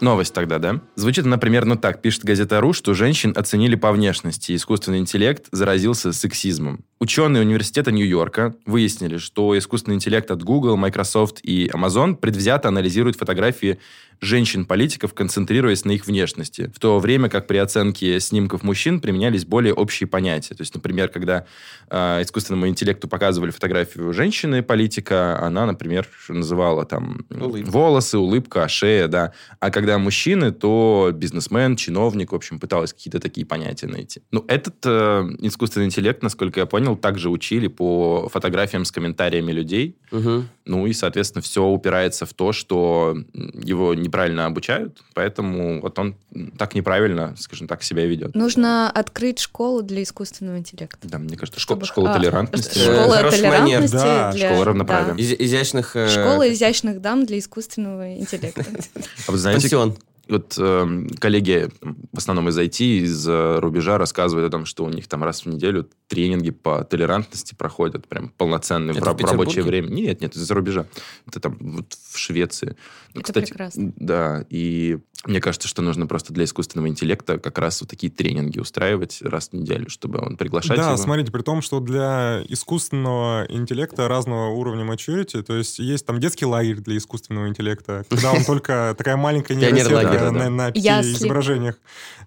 Новость 0.00 0.34
тогда, 0.34 0.58
да? 0.58 0.80
Звучит 0.96 1.24
она 1.24 1.38
примерно 1.38 1.76
так. 1.76 2.02
Пишет 2.02 2.24
газета 2.24 2.60
«Ру», 2.60 2.72
что 2.72 2.94
женщин 2.94 3.32
оценили 3.36 3.74
по 3.74 3.92
внешности. 3.92 4.54
Искусственный 4.54 4.98
интеллект 4.98 5.46
заразился 5.52 6.12
сексизмом. 6.12 6.84
Ученые 7.04 7.42
университета 7.42 7.92
Нью-Йорка 7.92 8.54
выяснили, 8.64 9.18
что 9.18 9.58
искусственный 9.58 9.96
интеллект 9.96 10.30
от 10.30 10.42
Google, 10.42 10.78
Microsoft 10.78 11.40
и 11.42 11.66
Amazon 11.66 12.16
предвзято 12.16 12.68
анализирует 12.68 13.16
фотографии 13.16 13.78
женщин-политиков, 14.20 15.12
концентрируясь 15.14 15.84
на 15.84 15.92
их 15.92 16.06
внешности, 16.06 16.70
в 16.74 16.78
то 16.78 16.98
время 16.98 17.28
как 17.28 17.46
при 17.46 17.58
оценке 17.58 18.20
снимков 18.20 18.62
мужчин 18.62 19.00
применялись 19.00 19.44
более 19.44 19.74
общие 19.74 20.06
понятия. 20.06 20.54
То 20.54 20.62
есть, 20.62 20.74
например, 20.74 21.08
когда 21.08 21.44
э, 21.90 22.22
искусственному 22.22 22.68
интеллекту 22.68 23.08
показывали 23.08 23.50
фотографию 23.50 24.12
женщины-политика, 24.12 25.40
она, 25.42 25.66
например, 25.66 26.08
называла 26.28 26.84
там 26.84 27.26
Улыбка. 27.30 27.70
волосы, 27.70 28.18
улыбка, 28.18 28.68
шея, 28.68 29.08
да. 29.08 29.32
А 29.60 29.70
когда 29.70 29.98
мужчины, 29.98 30.52
то 30.52 31.10
бизнесмен, 31.12 31.76
чиновник, 31.76 32.32
в 32.32 32.34
общем, 32.34 32.58
пыталась 32.58 32.92
какие-то 32.92 33.20
такие 33.20 33.46
понятия 33.46 33.86
найти. 33.86 34.22
Ну, 34.30 34.44
этот 34.48 34.76
э, 34.84 35.28
искусственный 35.40 35.86
интеллект, 35.86 36.22
насколько 36.22 36.60
я 36.60 36.66
понял, 36.66 36.93
также 37.00 37.30
учили 37.30 37.68
по 37.68 38.28
фотографиям 38.32 38.84
с 38.84 38.90
комментариями 38.92 39.52
людей. 39.52 39.96
Мгм. 40.10 40.48
Ну 40.64 40.86
и, 40.86 40.92
соответственно, 40.92 41.42
все 41.42 41.64
упирается 41.64 42.26
в 42.26 42.32
то, 42.32 42.52
что 42.52 43.16
его 43.32 43.94
неправильно 43.94 44.46
обучают, 44.46 45.02
поэтому 45.14 45.80
вот 45.80 45.98
он 45.98 46.14
так 46.58 46.74
неправильно, 46.74 47.34
скажем 47.38 47.66
так, 47.68 47.82
себя 47.82 48.06
ведет. 48.06 48.34
Нужно 48.34 48.90
открыть 48.90 49.38
школу 49.40 49.82
для 49.82 50.02
искусственного 50.02 50.58
интеллекта. 50.58 51.08
Да, 51.08 51.18
мне 51.18 51.36
кажется, 51.36 51.60
школа, 51.60 51.84
Чтобы- 51.84 51.86
школа 51.86 52.10
а, 52.10 52.14
толерантности. 52.14 52.78
Школа 52.78 53.30
толерантности 53.30 53.96
Да, 53.96 54.32
для... 54.32 54.48
школа 54.50 54.64
равноправия. 54.64 55.14
да. 55.14 55.20
Из- 55.22 55.32
изящных... 55.38 55.96
э, 55.96 56.08
Школа 56.08 56.50
изящных 56.52 57.00
дам 57.00 57.26
для 57.26 57.38
искусственного 57.38 58.16
интеллекта. 58.16 58.64
А 59.26 59.32
вы 59.32 59.38
знаете, 59.38 59.62
Пансион. 59.62 59.96
Вот 60.28 60.54
эм, 60.58 61.08
коллеги, 61.18 61.68
в 62.12 62.18
основном 62.18 62.48
из 62.48 62.58
IT, 62.58 62.82
из 62.82 63.28
э, 63.28 63.58
рубежа, 63.58 63.98
рассказывают 63.98 64.48
о 64.48 64.50
том, 64.50 64.64
что 64.64 64.84
у 64.84 64.88
них 64.88 65.06
там 65.08 65.22
раз 65.24 65.44
в 65.44 65.46
неделю 65.46 65.88
тренинги 66.08 66.50
по 66.50 66.84
толерантности 66.84 67.54
проходят, 67.54 68.06
прям 68.08 68.30
полноценные 68.30 68.94
в, 68.94 68.96
Это 68.96 69.04
в 69.04 69.08
раб- 69.08 69.20
рабочее 69.30 69.64
время. 69.64 69.88
Нет, 69.88 70.20
нет, 70.20 70.34
из-за 70.36 70.54
рубежа. 70.54 70.86
Это 71.26 71.40
там 71.40 71.56
вот 71.60 71.92
в 72.10 72.18
Швеции. 72.18 72.76
Ну, 73.14 73.20
Это 73.20 73.32
прекрасно. 73.32 73.92
Да, 73.96 74.44
и 74.50 74.98
мне 75.26 75.40
кажется, 75.40 75.68
что 75.68 75.80
нужно 75.82 76.06
просто 76.06 76.32
для 76.34 76.44
искусственного 76.44 76.88
интеллекта 76.88 77.38
как 77.38 77.58
раз 77.58 77.80
вот 77.80 77.88
такие 77.88 78.10
тренинги 78.12 78.58
устраивать 78.58 79.22
раз 79.22 79.48
в 79.50 79.52
неделю, 79.54 79.88
чтобы 79.88 80.18
он 80.20 80.36
приглашать 80.36 80.76
Да, 80.76 80.88
его. 80.88 80.96
смотрите, 80.96 81.32
при 81.32 81.42
том, 81.42 81.62
что 81.62 81.80
для 81.80 82.42
искусственного 82.48 83.46
интеллекта 83.48 84.08
разного 84.08 84.48
уровня 84.50 84.84
maturity, 84.84 85.42
то 85.42 85.56
есть 85.56 85.78
есть 85.78 86.04
там 86.04 86.18
детский 86.20 86.44
лагерь 86.44 86.80
для 86.80 86.96
искусственного 86.96 87.48
интеллекта, 87.48 88.04
когда 88.10 88.32
он 88.32 88.44
только 88.44 88.94
такая 88.98 89.16
маленькая 89.16 89.54
нейросетка 89.54 90.13
да. 90.18 90.32
на, 90.32 90.50
на 90.50 90.72
пяти 90.72 90.86
Ясли. 90.86 91.12
изображениях. 91.12 91.74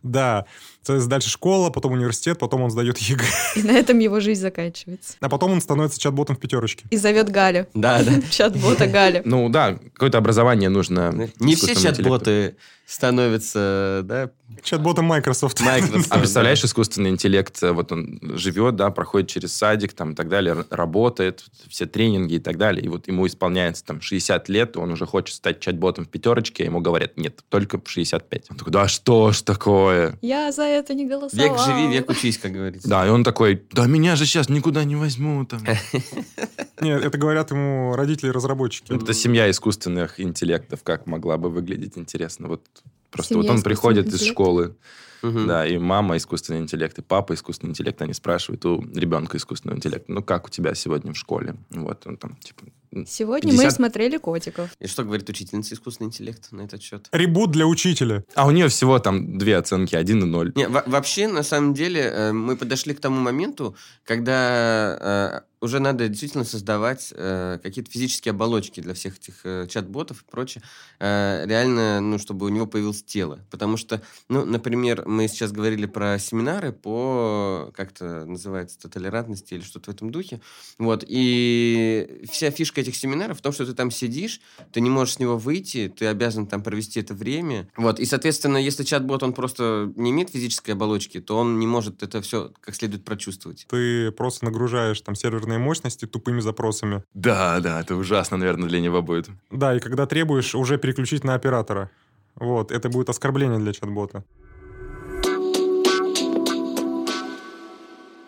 Да. 0.03 0.45
Есть 0.93 1.07
дальше 1.07 1.29
школа, 1.29 1.69
потом 1.69 1.93
университет, 1.93 2.39
потом 2.39 2.61
он 2.61 2.71
сдает 2.71 2.97
ЕГЭ. 2.97 3.25
И 3.55 3.63
на 3.63 3.71
этом 3.71 3.99
его 3.99 4.19
жизнь 4.19 4.41
заканчивается. 4.41 5.15
А 5.19 5.29
потом 5.29 5.51
он 5.51 5.61
становится 5.61 5.99
чат-ботом 5.99 6.35
в 6.35 6.39
пятерочке. 6.39 6.85
И 6.89 6.97
зовет 6.97 7.29
Галю. 7.29 7.67
Да, 7.73 8.03
да. 8.03 8.21
Чат-бота 8.29 8.87
Галя. 8.87 9.21
Ну 9.25 9.49
да, 9.49 9.77
какое-то 9.93 10.17
образование 10.17 10.69
нужно. 10.69 11.29
Не 11.39 11.55
все 11.55 11.75
чат-боты 11.75 12.55
становятся, 12.85 14.01
да, 14.03 14.31
Чат-ботом 14.63 15.05
Microsoft. 15.05 15.59
Microsoft. 15.59 16.11
А 16.11 16.19
представляешь, 16.19 16.63
искусственный 16.63 17.09
интеллект, 17.09 17.61
э, 17.61 17.71
вот 17.71 17.91
он 17.91 18.19
живет, 18.21 18.75
да, 18.75 18.89
проходит 18.91 19.29
через 19.29 19.53
садик, 19.53 19.93
там, 19.93 20.11
и 20.11 20.15
так 20.15 20.29
далее, 20.29 20.65
работает, 20.69 21.43
все 21.67 21.85
тренинги 21.85 22.35
и 22.35 22.39
так 22.39 22.57
далее, 22.57 22.83
и 22.83 22.87
вот 22.87 23.07
ему 23.07 23.27
исполняется 23.27 23.83
там 23.83 24.01
60 24.01 24.47
лет, 24.49 24.77
он 24.77 24.91
уже 24.91 25.05
хочет 25.05 25.35
стать 25.35 25.59
чат-ботом 25.59 26.05
в 26.05 26.09
пятерочке, 26.09 26.63
а 26.63 26.65
ему 26.67 26.79
говорят, 26.79 27.17
нет, 27.17 27.41
только 27.49 27.79
в 27.79 27.89
65. 27.89 28.51
Он 28.51 28.57
такой, 28.57 28.71
да 28.71 28.87
что 28.87 29.31
ж 29.31 29.41
такое? 29.41 30.17
Я 30.21 30.51
за 30.51 30.63
это 30.77 30.93
не 30.93 31.05
голосовал. 31.05 31.47
Век 31.47 31.59
живи, 31.59 31.87
век 31.87 32.09
учись, 32.09 32.37
как 32.37 32.51
говорится. 32.51 32.87
Да, 32.87 33.05
и 33.05 33.09
он 33.09 33.23
такой, 33.23 33.63
да 33.71 33.87
меня 33.87 34.15
же 34.15 34.25
сейчас 34.25 34.49
никуда 34.49 34.83
не 34.83 34.95
возьму. 34.95 35.45
Там. 35.45 35.61
Нет, 36.81 37.03
это 37.03 37.17
говорят 37.17 37.51
ему 37.51 37.95
родители-разработчики. 37.95 38.93
Это 38.93 39.13
семья 39.13 39.49
искусственных 39.49 40.19
интеллектов, 40.19 40.83
как 40.83 41.07
могла 41.07 41.37
бы 41.37 41.49
выглядеть 41.49 41.97
интересно. 41.97 42.47
Вот 42.47 42.65
просто 43.11 43.35
вот 43.35 43.49
он 43.49 43.61
приходит 43.61 44.07
из 44.07 44.23
школы, 44.23 44.75
Мгм. 45.21 45.47
Да, 45.47 45.65
и 45.65 45.77
мама 45.77 46.17
искусственный 46.17 46.59
интеллект, 46.59 46.97
и 46.99 47.01
папа 47.01 47.33
искусственный 47.33 47.71
интеллект, 47.71 48.01
они 48.01 48.13
спрашивают 48.13 48.65
у 48.65 48.81
ребенка 48.93 49.37
искусственного 49.37 49.77
интеллекта, 49.77 50.11
ну 50.11 50.23
как 50.23 50.47
у 50.47 50.49
тебя 50.49 50.73
сегодня 50.75 51.13
в 51.13 51.17
школе? 51.17 51.55
Вот 51.71 52.05
он 52.05 52.17
там, 52.17 52.35
типа... 52.37 52.63
Сегодня 53.05 53.51
50 53.51 53.65
мы 53.65 53.71
смотрели 53.71 54.17
котиков. 54.17 54.69
И 54.79 54.87
что 54.87 55.03
говорит 55.03 55.29
учительница 55.29 55.75
искусственный 55.75 56.07
интеллект 56.07 56.51
на 56.51 56.61
этот 56.61 56.81
счет? 56.81 57.09
Ребут 57.11 57.51
для 57.51 57.67
учителя. 57.67 58.23
А 58.33 58.47
у 58.47 58.51
нее 58.51 58.69
всего 58.69 58.97
там 58.99 59.37
две 59.37 59.57
оценки, 59.57 59.95
один 59.95 60.23
и 60.23 60.25
ноль. 60.25 60.53
Не, 60.55 60.67
во- 60.67 60.83
вообще, 60.87 61.27
на 61.27 61.43
самом 61.43 61.73
деле, 61.73 62.01
э, 62.01 62.31
мы 62.31 62.55
подошли 62.55 62.93
к 62.93 62.99
тому 63.01 63.19
моменту, 63.19 63.75
когда 64.05 65.43
э, 65.56 65.56
уже 65.61 65.79
надо 65.79 66.07
действительно 66.07 66.43
создавать 66.43 67.13
э, 67.15 67.59
какие-то 67.61 67.89
физические 67.89 68.31
оболочки 68.31 68.79
для 68.79 68.93
всех 68.93 69.17
этих 69.17 69.41
э, 69.43 69.67
чат-ботов 69.67 70.21
и 70.21 70.31
прочее. 70.31 70.63
Э, 70.99 71.45
реально, 71.45 71.99
ну, 71.99 72.19
чтобы 72.19 72.45
у 72.45 72.49
него 72.49 72.67
появилось 72.67 73.03
тело. 73.03 73.39
Потому 73.49 73.77
что, 73.77 74.01
ну, 74.29 74.45
например, 74.45 75.03
мы 75.07 75.27
сейчас 75.27 75.51
говорили 75.51 75.85
про 75.85 76.19
семинары 76.19 76.71
по, 76.71 77.71
как 77.75 77.91
это 77.91 78.25
называется, 78.25 78.89
толерантности 78.89 79.55
или 79.55 79.61
что-то 79.61 79.91
в 79.91 79.95
этом 79.95 80.11
духе. 80.11 80.41
Вот, 80.77 81.03
и 81.07 82.23
вся 82.29 82.51
фишка 82.51 82.81
этих 82.81 82.95
семинаров 82.95 83.39
в 83.39 83.41
том, 83.41 83.51
что 83.51 83.65
ты 83.65 83.73
там 83.73 83.91
сидишь, 83.91 84.41
ты 84.71 84.81
не 84.81 84.89
можешь 84.89 85.15
с 85.15 85.19
него 85.19 85.37
выйти, 85.37 85.91
ты 85.95 86.05
обязан 86.05 86.47
там 86.47 86.61
провести 86.61 86.99
это 86.99 87.13
время. 87.13 87.69
Вот, 87.77 87.99
и, 87.99 88.05
соответственно, 88.05 88.57
если 88.57 88.83
чат-бот, 88.83 89.23
он 89.23 89.33
просто 89.33 89.91
не 89.95 90.11
имеет 90.11 90.29
физической 90.29 90.71
оболочки, 90.71 91.19
то 91.19 91.37
он 91.37 91.59
не 91.59 91.67
может 91.67 92.03
это 92.03 92.21
все 92.21 92.51
как 92.61 92.75
следует 92.75 93.03
прочувствовать. 93.03 93.65
Ты 93.69 94.11
просто 94.11 94.45
нагружаешь 94.45 95.01
там 95.01 95.15
серверные 95.47 95.59
мощности 95.59 96.05
тупыми 96.05 96.41
запросами. 96.41 97.03
Да, 97.13 97.59
да, 97.59 97.81
это 97.81 97.95
ужасно, 97.95 98.37
наверное, 98.37 98.67
для 98.69 98.81
него 98.81 99.01
будет. 99.01 99.29
Да, 99.51 99.75
и 99.75 99.79
когда 99.79 100.05
требуешь 100.05 100.55
уже 100.55 100.77
переключить 100.77 101.23
на 101.23 101.35
оператора. 101.35 101.89
Вот, 102.35 102.71
это 102.71 102.89
будет 102.89 103.09
оскорбление 103.09 103.59
для 103.59 103.73
чат-бота. 103.73 104.23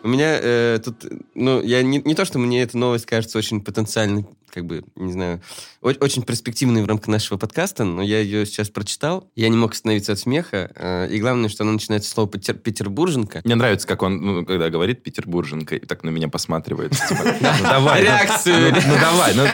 У 0.02 0.08
меня 0.08 0.38
э, 0.42 0.78
тут, 0.82 1.04
ну, 1.34 1.60
я 1.60 1.82
не, 1.82 2.00
не 2.04 2.14
то, 2.14 2.24
что 2.24 2.38
мне 2.38 2.62
эта 2.62 2.78
новость 2.78 3.04
кажется 3.04 3.36
очень 3.38 3.60
потенциально, 3.60 4.24
как 4.52 4.66
бы, 4.66 4.84
не 4.96 5.12
знаю, 5.12 5.40
очень 5.80 6.22
перспективной 6.22 6.82
в 6.82 6.86
рамках 6.86 7.08
нашего 7.08 7.38
подкаста, 7.38 7.84
но 7.84 8.02
я 8.02 8.20
ее 8.20 8.46
сейчас 8.46 8.68
прочитал, 8.68 9.30
я 9.36 9.48
не 9.48 9.56
мог 9.56 9.72
остановиться 9.72 10.12
от 10.12 10.18
смеха, 10.18 10.70
э, 10.74 11.08
и 11.10 11.18
главное, 11.18 11.48
что 11.48 11.64
она 11.64 11.72
начинается 11.72 12.10
с 12.10 12.12
слова 12.12 12.28
«петер- 12.28 12.58
«петербурженка». 12.58 13.40
Мне 13.44 13.54
нравится, 13.54 13.86
как 13.86 14.02
он, 14.02 14.20
ну, 14.20 14.44
когда 14.44 14.70
говорит 14.70 15.02
петербурженка, 15.02 15.76
и 15.76 15.86
так 15.86 16.02
на 16.04 16.10
меня 16.10 16.28
посматривает. 16.28 16.92
типа, 16.92 17.36
ну 17.40 17.62
давай. 17.62 18.00
ну, 18.00 18.06
Реакцию. 18.06 18.72
Ну 18.72 18.80
ну 18.86 18.94
давай, 19.00 19.34
ну 19.34 19.46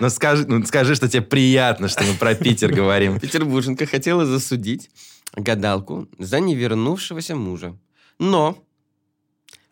ну 0.00 0.10
скажи, 0.10 0.46
ну 0.46 0.64
скажи, 0.64 0.94
что 0.94 1.08
тебе 1.08 1.22
приятно, 1.22 1.88
что 1.88 2.04
мы 2.04 2.14
про 2.14 2.34
Питер 2.34 2.72
говорим. 2.72 3.20
Петербурженка 3.20 3.86
хотела 3.86 4.26
засудить 4.26 4.90
гадалку 5.36 6.08
за 6.18 6.40
невернувшегося 6.40 7.36
мужа. 7.36 7.76
Но 8.18 8.58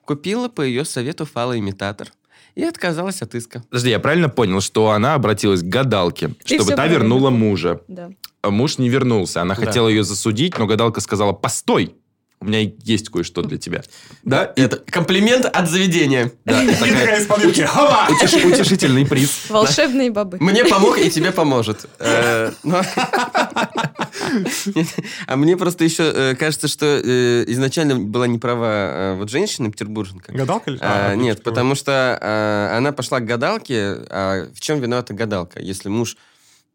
купила 0.05 0.49
по 0.49 0.63
ее 0.63 0.85
совету 0.85 1.25
фалоимитатор 1.25 2.13
и 2.55 2.63
отказалась 2.65 3.23
от 3.23 3.35
иска. 3.35 3.63
Подожди, 3.71 3.91
я 3.91 3.99
правильно 3.99 4.29
понял, 4.29 4.61
что 4.61 4.91
она 4.91 5.15
обратилась 5.15 5.63
к 5.63 5.67
гадалке, 5.67 6.29
Ты 6.45 6.57
чтобы 6.57 6.75
та 6.75 6.87
вернула 6.87 7.29
понял. 7.31 7.39
мужа. 7.39 7.81
Да. 7.89 8.11
А 8.43 8.51
муж 8.51 8.79
не 8.79 8.89
вернулся. 8.89 9.41
Она 9.43 9.55
Да. 9.55 9.65
хотела 9.65 9.89
ее 9.89 10.05
засудить, 10.05 10.59
но 10.59 10.67
гадалка 10.67 11.01
сказала, 11.01 11.33
постой, 11.33 11.95
у 12.41 12.45
меня 12.45 12.59
есть 12.83 13.09
кое-что 13.09 13.43
для 13.43 13.57
тебя. 13.57 13.83
Да, 14.25 14.45
и 14.45 14.63
Это 14.63 14.77
комплимент 14.79 15.45
от 15.47 15.71
заведения. 15.71 16.33
да, 16.45 16.61
и 16.65 16.75
такая 16.75 17.25
утеш- 17.25 18.53
утешительный 18.53 19.07
приз. 19.07 19.49
Волшебные 19.49 20.11
бабы. 20.11 20.39
Мне 20.41 20.65
помог 20.65 20.99
и 20.99 21.09
тебе 21.09 21.31
поможет. 21.31 21.87
Э, 22.01 22.51
но- 22.65 22.83
А 25.27 25.37
мне 25.37 25.57
просто 25.57 25.85
еще 25.85 26.05
э, 26.05 26.35
кажется, 26.35 26.69
что 26.69 26.87
э, 26.87 27.45
изначально 27.49 27.99
была 27.99 28.27
не 28.27 28.39
права 28.39 28.67
э, 28.67 29.15
вот 29.17 29.31
женщина 29.31 29.71
петербурженка. 29.71 30.33
Гадалка 30.33 30.71
ли? 30.71 30.79
А, 30.81 31.15
Нет, 31.15 31.43
потому 31.43 31.75
что 31.75 32.73
она 32.77 32.93
пошла 32.93 33.21
к 33.21 33.25
гадалке, 33.25 33.97
а 34.11 34.49
в 34.55 34.61
чем 34.61 34.81
виновата 34.81 35.15
гадалка? 35.15 35.61
Если 35.61 35.89
муж 35.89 36.17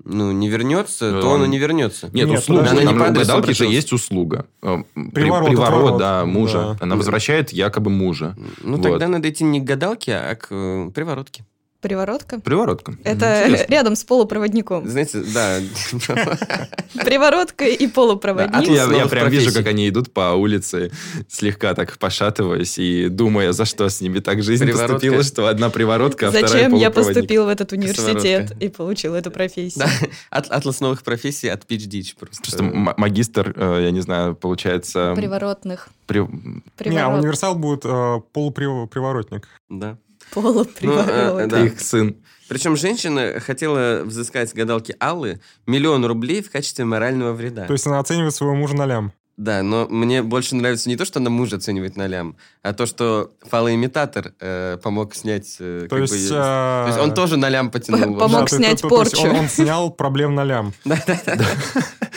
ну, 0.04 0.32
не 0.32 0.48
вернется, 0.48 1.12
Ну, 1.12 1.22
то 1.22 1.30
он 1.30 1.46
и 1.46 1.48
не 1.48 1.58
вернется. 1.58 2.10
Нет, 2.14 2.30
Нет, 2.30 2.40
услуга. 2.40 2.70
она 2.70 2.84
не 2.84 2.94
по 2.94 3.10
гадалки 3.10 3.52
же 3.52 3.66
есть 3.66 3.92
услуга. 3.92 4.46
При- 4.62 5.12
Приворот, 5.12 5.50
Приворот, 5.50 5.98
да, 5.98 6.26
мужа. 6.26 6.76
Да. 6.80 6.86
Она 6.86 6.96
возвращает 6.96 7.52
якобы 7.52 7.90
мужа. 7.90 8.36
Ну, 8.62 8.78
Вот. 8.78 8.84
тогда 8.84 9.08
надо 9.08 9.30
идти 9.30 9.44
не 9.44 9.60
к 9.60 9.64
гадалке, 9.64 10.16
а 10.16 10.36
к 10.36 10.92
приворотке. 10.94 11.46
Приворотка. 11.82 12.40
Приворотка. 12.40 12.96
Это 13.04 13.44
Интересно. 13.46 13.72
рядом 13.74 13.96
с 13.96 14.04
полупроводником. 14.04 14.88
Знаете, 14.90 15.22
да. 15.34 15.60
Приворотка 17.06 17.66
и 17.66 17.86
Да, 17.88 17.94
полупроводник. 17.94 18.56
атлас 18.56 18.90
Я, 18.90 18.98
я 18.98 19.06
прям 19.06 19.30
вижу, 19.30 19.54
как 19.54 19.68
они 19.68 19.88
идут 19.88 20.12
по 20.12 20.34
улице, 20.34 20.92
слегка 21.30 21.74
так 21.76 21.98
пошатываясь 21.98 22.80
и 22.80 23.10
думая, 23.10 23.52
за 23.52 23.66
что 23.66 23.88
с 23.90 24.02
ними 24.02 24.20
так 24.20 24.42
жизнь 24.44 24.64
Приворотка. 24.66 24.94
поступила, 24.94 25.24
что 25.24 25.48
одна 25.48 25.70
приворотка, 25.70 26.28
а 26.28 26.32
вторая 26.32 26.48
Зачем 26.48 26.76
я 26.76 26.90
поступил 26.92 27.46
в 27.46 27.50
этот 27.50 27.72
университет 27.72 28.16
Косоворотка. 28.16 28.56
и 28.60 28.68
получил 28.70 29.14
эту 29.16 29.32
профессию? 29.32 29.86
Да, 29.86 29.92
ат- 30.32 30.50
атлас 30.52 30.80
новых 30.80 31.04
профессий 31.04 31.48
от 31.50 31.64
PhD 31.66 32.04
просто. 32.20 32.42
Просто 32.42 32.64
магистр, 32.64 33.54
э, 33.56 33.82
я 33.84 33.92
не 33.92 34.02
знаю, 34.02 34.36
получается... 34.36 35.14
Приворотных. 35.16 35.90
при- 36.08 36.20
Не, 36.20 36.26
а 36.26 36.62
Приворот. 36.76 37.20
универсал 37.20 37.56
будет 37.56 37.82
э, 37.86 38.22
полуприворотник. 38.34 39.48
Да. 39.70 39.98
Полуприворот. 40.32 41.08
Ну, 41.08 41.40
э, 41.40 41.48
да. 41.48 41.66
Их 41.66 41.80
сын. 41.80 42.18
Причем 42.48 42.76
женщина 42.78 43.40
хотела 43.40 44.04
взыскать 44.04 44.50
с 44.50 44.54
гадалки 44.54 44.96
Аллы 45.00 45.42
миллион 45.66 46.06
рублей 46.06 46.42
в 46.42 46.50
качестве 46.52 46.86
морального 46.86 47.34
вреда. 47.34 47.66
То 47.66 47.74
есть 47.74 47.86
она 47.88 48.00
оценивает 48.00 48.34
своего 48.34 48.56
мужа 48.56 48.76
на 48.76 48.86
лям. 48.86 49.14
Да, 49.38 49.62
но 49.62 49.88
мне 49.88 50.24
больше 50.24 50.56
нравится 50.56 50.90
не 50.90 50.96
то, 50.96 51.06
что 51.06 51.20
она 51.20 51.30
мужа 51.30 51.58
оценивает 51.58 51.96
на 51.96 52.08
лям, 52.08 52.38
а 52.64 52.74
то, 52.74 52.88
что 52.88 53.32
фалоимитатор 53.42 54.34
э, 54.40 54.78
помог 54.82 55.14
снять... 55.14 55.58
Э, 55.60 55.86
То 55.88 55.96
как 55.96 56.10
бы, 56.10 56.16
есть, 56.16 56.32
э, 56.32 56.36
а, 56.36 56.86
то 56.86 56.88
есть 56.90 57.00
он 57.00 57.14
тоже 57.14 57.38
на 57.38 57.48
лям 57.48 57.70
потянул. 57.70 58.18
Помог 58.18 58.50
ты- 58.50 58.56
снять 58.56 58.82
то 58.82 58.88
есть 58.88 59.12
порчу. 59.12 59.30
Он, 59.30 59.36
он 59.36 59.48
снял 59.48 59.92
проблем 59.92 60.34
на 60.34 60.44
лям. 60.44 60.74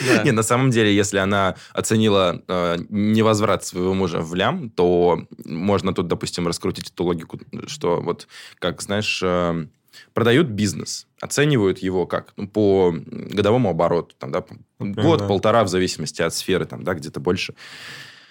Да. 0.07 0.23
Не, 0.23 0.31
на 0.31 0.41
самом 0.41 0.71
деле, 0.71 0.95
если 0.95 1.19
она 1.19 1.55
оценила 1.73 2.41
э, 2.47 2.77
невозврат 2.89 3.63
своего 3.63 3.93
мужа 3.93 4.21
в 4.21 4.33
лям, 4.33 4.71
то 4.71 5.21
можно 5.45 5.93
тут, 5.93 6.07
допустим, 6.07 6.47
раскрутить 6.47 6.89
эту 6.89 7.03
логику, 7.03 7.39
что 7.67 8.01
вот, 8.01 8.27
как, 8.57 8.81
знаешь, 8.81 9.21
э, 9.23 9.67
продают 10.13 10.47
бизнес, 10.47 11.07
оценивают 11.21 11.79
его 11.79 12.05
как? 12.07 12.33
Ну, 12.37 12.47
по 12.47 12.93
годовому 12.93 13.69
обороту, 13.69 14.15
там, 14.17 14.31
да, 14.31 14.43
Окей, 14.79 14.93
год, 14.93 15.19
да. 15.19 15.27
полтора, 15.27 15.63
в 15.63 15.67
зависимости 15.67 16.21
от 16.21 16.33
сферы, 16.33 16.65
там, 16.65 16.83
да, 16.83 16.93
где-то 16.93 17.19
больше. 17.19 17.53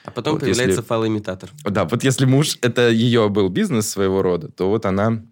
А 0.04 0.10
потом 0.10 0.34
Вот 0.34 0.40
появляется 0.40 0.68
если- 0.76 0.82
фалоимитатор. 0.82 1.50
Да, 1.64 1.84
вот 1.84 2.02
если 2.04 2.24
муж, 2.24 2.58
это 2.62 2.88
ее 2.90 3.28
был 3.28 3.48
бизнес 3.48 3.88
своего 3.88 4.22
рода, 4.22 4.48
то 4.48 4.68
вот 4.70 4.86
она, 4.86 5.22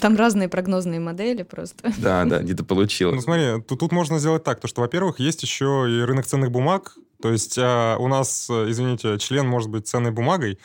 Там 0.00 0.16
разные 0.16 0.48
прогнозные 0.48 1.00
модели 1.00 1.44
просто. 1.44 1.92
да, 1.98 2.24
да, 2.24 2.40
где-то 2.40 2.64
получила. 2.64 3.12
Ну, 3.12 3.20
смотри, 3.20 3.62
тут, 3.66 3.78
тут 3.80 3.92
можно 3.92 4.18
сделать 4.18 4.44
так, 4.44 4.60
то 4.60 4.68
что, 4.68 4.80
во-первых, 4.82 5.18
есть 5.20 5.42
еще 5.42 5.86
и 5.88 6.02
рынок 6.04 6.26
ценных 6.26 6.50
бумаг. 6.50 6.94
То 7.22 7.30
есть 7.32 7.56
а, 7.58 7.96
у 7.98 8.08
нас, 8.08 8.48
э, 8.50 8.66
извините, 8.68 9.16
член 9.18 9.46
может 9.46 9.70
быть 9.70 9.86
ценной 9.86 10.10
бумагой, 10.10 10.58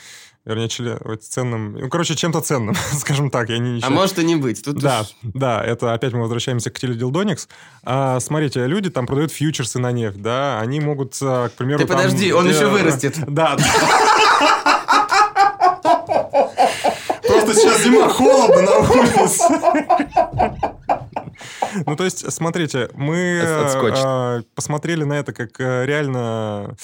вернее, 0.43 0.67
член, 0.69 0.97
ой, 1.05 1.17
ценным, 1.17 1.73
ну, 1.73 1.87
короче, 1.89 2.15
чем-то 2.15 2.41
ценным, 2.41 2.75
скажем 2.99 3.29
так. 3.29 3.49
Я 3.49 3.59
не, 3.59 3.69
А 3.69 3.73
ничего- 3.75 3.91
может 3.91 4.17
и 4.19 4.25
не 4.25 4.35
быть. 4.35 4.63
Тут 4.63 4.77
Да, 4.77 5.01
уж- 5.01 5.15
да, 5.21 5.63
это 5.63 5.93
опять 5.93 6.13
мы 6.13 6.21
возвращаемся 6.21 6.71
к 6.71 6.79
теледилдоникс. 6.79 7.47
А, 7.83 8.19
смотрите, 8.19 8.65
люди 8.65 8.89
там 8.89 9.05
продают 9.05 9.31
фьючерсы 9.31 9.77
на 9.79 9.91
нефть, 9.91 10.21
да, 10.21 10.59
они 10.59 10.79
могут, 10.79 11.15
а, 11.21 11.49
к 11.49 11.53
примеру... 11.53 11.79
Ты 11.79 11.85
там, 11.85 11.97
подожди, 11.97 12.31
он 12.33 12.47
э, 12.47 12.49
еще 12.53 12.67
вырастет. 12.67 13.17
Да. 13.27 13.55
Просто 17.27 17.53
сейчас 17.53 17.83
зима, 17.83 18.09
холодно 18.09 18.61
на 18.61 18.77
улице. 18.79 19.43
Ну, 21.85 21.95
то 21.95 22.03
есть, 22.03 22.31
смотрите, 22.31 22.89
мы 22.93 23.41
э, 23.43 24.41
посмотрели 24.55 25.03
на 25.03 25.13
это 25.13 25.33
как 25.33 25.59
э, 25.59 25.85
реально 25.85 26.75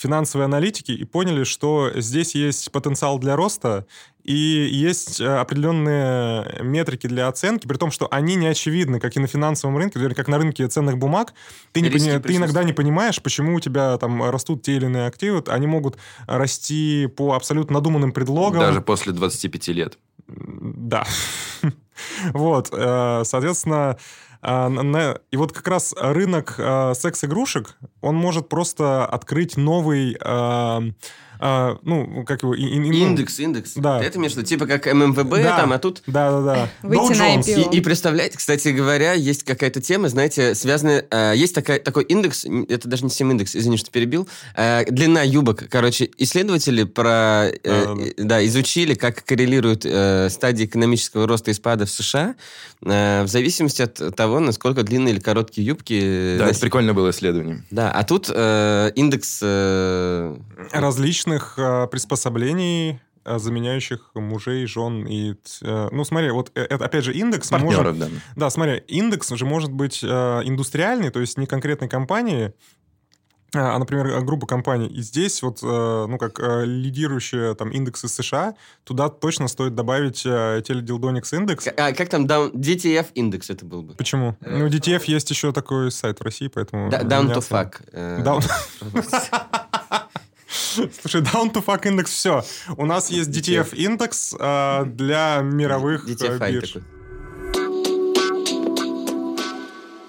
финансовые 0.00 0.46
аналитики 0.46 0.92
и 0.92 1.04
поняли, 1.04 1.44
что 1.44 1.90
здесь 1.94 2.34
есть 2.34 2.72
потенциал 2.72 3.18
для 3.18 3.36
роста 3.36 3.86
и 4.24 4.32
есть 4.32 5.20
э, 5.20 5.26
определенные 5.26 6.62
метрики 6.62 7.06
для 7.06 7.28
оценки, 7.28 7.66
при 7.66 7.76
том, 7.76 7.90
что 7.90 8.08
они 8.10 8.34
не 8.34 8.46
очевидны, 8.46 8.98
как 8.98 9.16
и 9.16 9.20
на 9.20 9.26
финансовом 9.26 9.76
рынке, 9.76 9.98
например, 9.98 10.14
как 10.14 10.28
на 10.28 10.38
рынке 10.38 10.66
ценных 10.68 10.96
бумаг. 10.96 11.34
Ты, 11.72 11.82
не 11.82 11.90
Риски 11.90 12.08
пони- 12.08 12.22
ты 12.22 12.36
иногда 12.36 12.64
не 12.64 12.72
понимаешь, 12.72 13.20
почему 13.20 13.56
у 13.56 13.60
тебя 13.60 13.98
там 13.98 14.22
растут 14.30 14.62
те 14.62 14.76
или 14.76 14.86
иные 14.86 15.06
активы. 15.06 15.42
Они 15.48 15.66
могут 15.66 15.98
расти 16.26 17.06
по 17.14 17.34
абсолютно 17.34 17.74
надуманным 17.74 18.12
предлогам. 18.12 18.60
Даже 18.60 18.80
после 18.80 19.12
25 19.12 19.68
лет. 19.68 19.98
Да. 20.26 21.04
Вот, 22.32 22.70
э, 22.72 23.22
соответственно, 23.26 23.98
и 24.42 25.36
вот 25.36 25.52
как 25.52 25.68
раз 25.68 25.94
рынок 25.98 26.54
э, 26.58 26.94
секс-игрушек, 26.94 27.76
он 28.00 28.16
может 28.16 28.48
просто 28.48 29.04
открыть 29.04 29.56
новый, 29.56 30.16
э, 31.40 31.72
э, 31.72 31.76
ну, 31.82 32.24
как 32.24 32.42
его... 32.42 32.54
и- 32.54 32.62
и- 32.62 32.78
ну, 32.78 32.92
Индекс, 32.92 33.38
индекс. 33.40 33.72
Да. 33.76 34.02
Это 34.02 34.18
виду? 34.18 34.42
Типа 34.42 34.66
как 34.66 34.86
ММВБ 34.86 35.42
Да. 35.42 35.56
там, 35.56 35.72
а 35.72 35.78
тут... 35.78 36.02
Да-да-да. 36.06 36.68
Выйти 36.82 37.18
на. 37.18 37.36
IPO. 37.36 37.72
И, 37.72 37.76
и 37.78 37.80
представляете, 37.80 38.38
кстати 38.38 38.68
говоря, 38.68 39.12
есть 39.14 39.44
какая-то 39.44 39.80
тема, 39.80 40.08
знаете, 40.08 40.54
связанная... 40.54 41.04
э, 41.10 41.32
есть 41.36 41.54
такая, 41.54 41.78
такой 41.78 42.04
индекс, 42.04 42.44
это 42.68 42.88
даже 42.88 43.04
не 43.04 43.10
всем 43.10 43.30
индекс, 43.30 43.56
извини, 43.56 43.76
что 43.76 43.90
перебил, 43.90 44.28
э, 44.56 44.84
длина 44.90 45.22
юбок. 45.22 45.64
Короче, 45.70 46.10
исследователи 46.18 46.84
про... 46.84 47.46
э, 47.46 47.58
э, 47.64 47.96
да, 48.18 48.44
изучили, 48.46 48.94
как 48.94 49.24
коррелируют 49.24 49.84
э, 49.84 50.28
стадии 50.30 50.64
экономического 50.66 51.26
роста 51.26 51.50
и 51.50 51.54
спада 51.54 51.86
в 51.86 51.90
США 51.90 52.34
э, 52.84 53.22
в 53.24 53.28
зависимости 53.28 53.82
от 53.82 54.14
того, 54.16 54.40
насколько 54.40 54.82
длинные 54.82 55.14
или 55.14 55.20
короткие 55.20 55.66
юбки... 55.66 55.98
Да, 56.00 56.34
это 56.36 56.44
носить. 56.46 56.60
прикольное 56.60 56.94
было 56.94 57.10
исследование. 57.10 57.62
Да, 57.70 57.90
а 57.90 58.04
тут 58.04 58.30
э, 58.32 58.92
индекс... 58.94 59.38
э, 59.42 60.36
различных 61.30 61.54
э, 61.58 61.86
приспособлений, 61.88 63.00
э, 63.24 63.38
заменяющих 63.38 64.10
мужей, 64.14 64.66
жен 64.66 65.06
и... 65.06 65.34
э, 65.62 65.88
ну, 65.92 66.04
смотри, 66.04 66.30
вот 66.30 66.50
э, 66.54 66.62
это, 66.62 66.84
опять 66.84 67.04
же, 67.04 67.12
индекс... 67.12 67.48
Партнеров, 67.48 67.98
да. 67.98 68.08
Да, 68.36 68.50
смотри, 68.50 68.82
индекс 68.88 69.28
же 69.30 69.44
может 69.44 69.72
быть 69.72 70.00
э, 70.02 70.06
индустриальный, 70.44 71.10
то 71.10 71.20
есть 71.20 71.38
не 71.38 71.46
конкретной 71.46 71.88
компании, 71.88 72.52
а, 73.52 73.76
например, 73.78 74.06
э, 74.06 74.20
группа 74.20 74.46
компаний. 74.46 74.86
И 74.86 75.02
здесь 75.02 75.42
вот, 75.42 75.58
э, 75.62 76.06
ну, 76.08 76.18
как 76.18 76.38
э, 76.38 76.64
лидирующие 76.64 77.54
там 77.56 77.70
индексы 77.70 78.06
США, 78.06 78.54
туда 78.84 79.08
точно 79.08 79.48
стоит 79.48 79.74
добавить 79.74 80.22
э, 80.24 80.62
теледилдоникс 80.64 81.32
индекс. 81.32 81.66
а, 81.76 81.92
как 81.92 82.08
там, 82.08 82.26
down, 82.26 82.52
DTF 82.52 83.06
индекс 83.14 83.50
это 83.50 83.64
был 83.64 83.82
бы? 83.82 83.94
Почему? 83.94 84.36
Ну, 84.40 84.68
DTF 84.68 85.02
есть 85.06 85.30
еще 85.30 85.52
такой 85.52 85.90
сайт 85.90 86.20
в 86.20 86.22
России, 86.22 86.46
поэтому... 86.46 86.90
Да- 86.90 87.02
Down 87.02 87.34
to 87.34 87.40
fuck. 87.40 87.80
э, 87.92 88.22
Down- 88.22 88.44
Слушай, 90.70 91.22
down 91.22 91.52
to 91.52 91.64
fuck 91.64 91.86
индекс, 91.86 92.10
все. 92.10 92.44
У 92.76 92.86
нас 92.86 93.10
есть 93.10 93.30
DTF 93.30 93.74
индекс 93.74 94.34
э, 94.38 94.84
для 94.86 95.40
мировых 95.42 96.08
э, 96.08 96.12
DTFI 96.12 96.52
бирж. 96.52 96.72
такой. 96.72 96.88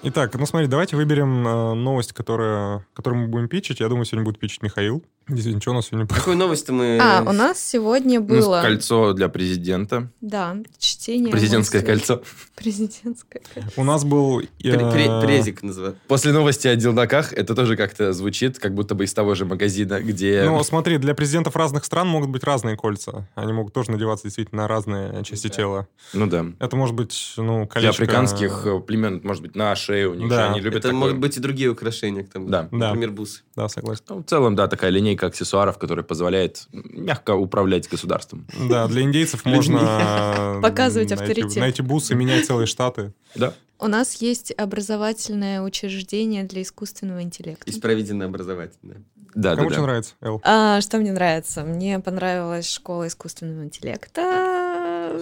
Итак, 0.04 0.34
ну 0.34 0.46
смотри, 0.46 0.66
давайте 0.66 0.96
выберем 0.96 1.46
э, 1.46 1.74
новость, 1.74 2.12
которая, 2.12 2.84
которую 2.92 3.22
мы 3.22 3.28
будем 3.28 3.48
питчить. 3.48 3.78
Я 3.78 3.88
думаю, 3.88 4.04
сегодня 4.04 4.24
будет 4.24 4.40
питчить 4.40 4.62
Михаил. 4.62 5.04
Действительно, 5.28 5.60
что 5.60 5.70
у 5.70 5.74
нас 5.74 5.86
сегодня... 5.86 6.06
Какую 6.06 6.36
новость-то 6.36 6.72
мы... 6.72 6.98
А, 7.00 7.22
у 7.22 7.32
нас 7.32 7.60
сегодня 7.60 8.20
Ну, 8.20 8.26
было... 8.26 8.60
кольцо 8.62 9.12
для 9.12 9.28
президента. 9.28 10.08
Да, 10.20 10.56
чтение... 10.78 11.30
Президентское 11.32 11.80
мыслей. 11.80 11.94
кольцо. 11.96 12.22
Президентское 12.56 13.42
кольцо. 13.54 13.70
У 13.76 13.84
нас 13.84 14.04
был... 14.04 14.40
э, 14.40 14.44
Пре- 14.62 14.92
пре- 14.92 15.20
Презик 15.22 15.62
называют. 15.62 15.96
После 16.08 16.32
новости 16.32 16.66
о 16.68 16.76
делдаках 16.76 17.32
это 17.32 17.54
тоже 17.54 17.76
как-то 17.76 18.12
звучит, 18.12 18.58
как 18.58 18.74
будто 18.74 18.94
бы 18.94 19.04
из 19.04 19.14
того 19.14 19.34
же 19.34 19.44
магазина, 19.44 20.00
где... 20.00 20.42
Ну, 20.44 20.62
смотри, 20.64 20.98
для 20.98 21.14
президентов 21.14 21.54
разных 21.56 21.84
стран 21.84 22.08
могут 22.08 22.30
быть 22.30 22.44
разные 22.44 22.76
кольца. 22.76 23.28
Они 23.34 23.52
могут 23.52 23.72
тоже 23.74 23.90
надеваться 23.90 24.24
действительно 24.24 24.62
на 24.62 24.68
разные 24.68 25.24
части 25.24 25.48
тела. 25.48 25.86
Ну 26.12 26.26
да. 26.26 26.46
Это 26.58 26.76
может 26.76 26.94
быть, 26.94 27.34
ну, 27.36 27.58
Для 27.58 27.66
колечко... 27.66 27.90
африканских 28.02 28.62
э, 28.66 28.80
племен, 28.80 29.20
может 29.24 29.42
быть, 29.42 29.54
на 29.54 29.74
шее 29.76 30.08
у 30.08 30.14
них 30.14 30.28
Да. 30.28 30.36
же 30.46 30.50
они 30.50 30.60
любят 30.60 30.78
Это 30.80 30.88
такое. 30.88 31.00
могут 31.00 31.18
быть 31.18 31.36
и 31.36 31.40
другие 31.40 31.70
украшения, 31.70 32.24
к 32.24 32.28
тому. 32.30 32.48
Да. 32.48 32.68
Да. 32.72 32.88
Например, 32.88 33.10
бусы. 33.12 33.42
Да, 33.54 33.68
согласен. 33.68 34.02
Ну, 34.08 34.22
в 34.22 34.24
целом, 34.24 34.56
да, 34.56 34.66
такая 34.68 34.90
линейка 34.90 35.11
аксессуаров, 35.22 35.78
которая 35.78 36.04
позволяет 36.04 36.66
мягко 36.72 37.34
управлять 37.34 37.88
государством. 37.88 38.46
Да, 38.68 38.86
для 38.88 39.02
индейцев 39.02 39.44
можно... 39.44 40.60
Показывать 40.62 41.10
найти- 41.10 41.22
авторитет. 41.22 41.56
Найти 41.60 41.82
бусы, 41.82 42.14
менять 42.14 42.46
целые 42.46 42.66
штаты. 42.66 43.12
Да. 43.34 43.54
У 43.82 43.88
нас 43.88 44.14
есть 44.22 44.52
образовательное 44.56 45.60
учреждение 45.60 46.44
для 46.44 46.62
искусственного 46.62 47.22
интеллекта. 47.22 47.68
Исправительно-образовательное. 47.68 49.02
Да, 49.34 49.56
Кому 49.56 49.70
да, 49.70 49.74
что 49.74 49.80
да. 49.82 49.86
нравится, 49.88 50.14
Эл? 50.20 50.40
А, 50.44 50.80
что 50.80 50.98
мне 50.98 51.10
нравится? 51.10 51.64
Мне 51.64 51.98
понравилась 51.98 52.70
школа 52.70 53.08
искусственного 53.08 53.64
интеллекта. 53.64 55.18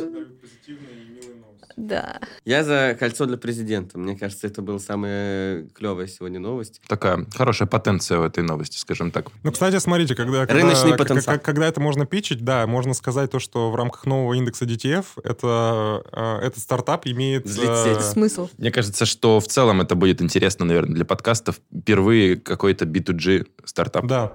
Да. 1.76 2.20
Я 2.44 2.62
за 2.62 2.94
кольцо 2.98 3.24
для 3.24 3.38
президента. 3.38 3.96
Мне 3.98 4.14
кажется, 4.14 4.46
это 4.46 4.60
была 4.60 4.78
самая 4.78 5.64
клевая 5.68 6.08
сегодня 6.08 6.38
новость. 6.38 6.82
Такая 6.86 7.24
хорошая 7.34 7.68
потенция 7.68 8.18
в 8.18 8.22
этой 8.22 8.42
новости, 8.44 8.76
скажем 8.76 9.10
так. 9.10 9.28
Ну, 9.44 9.50
кстати, 9.50 9.78
смотрите, 9.78 10.14
когда, 10.14 10.44
когда, 10.46 10.62
Рыночный 10.62 10.92
к- 10.92 10.98
потенциал. 10.98 11.38
к- 11.38 11.42
когда 11.42 11.66
это 11.66 11.80
можно 11.80 12.04
питчить, 12.04 12.44
да, 12.44 12.66
можно 12.66 12.92
сказать 12.92 13.30
то, 13.30 13.38
что 13.38 13.70
в 13.70 13.76
рамках 13.76 14.04
нового 14.04 14.34
индекса 14.34 14.66
DTF 14.66 15.06
это, 15.24 16.02
э, 16.12 16.46
этот 16.48 16.58
стартап 16.58 17.06
имеет... 17.06 17.46
Взлететь. 17.46 17.96
э, 17.98 18.02
Смысл? 18.02 18.49
Мне 18.58 18.70
кажется, 18.70 19.06
что 19.06 19.40
в 19.40 19.46
целом 19.46 19.80
это 19.80 19.94
будет 19.94 20.22
интересно, 20.22 20.64
наверное, 20.64 20.94
для 20.94 21.04
подкастов. 21.04 21.60
Впервые 21.74 22.36
какой-то 22.36 22.84
B2G 22.84 23.46
стартап. 23.64 24.06
Да. 24.06 24.32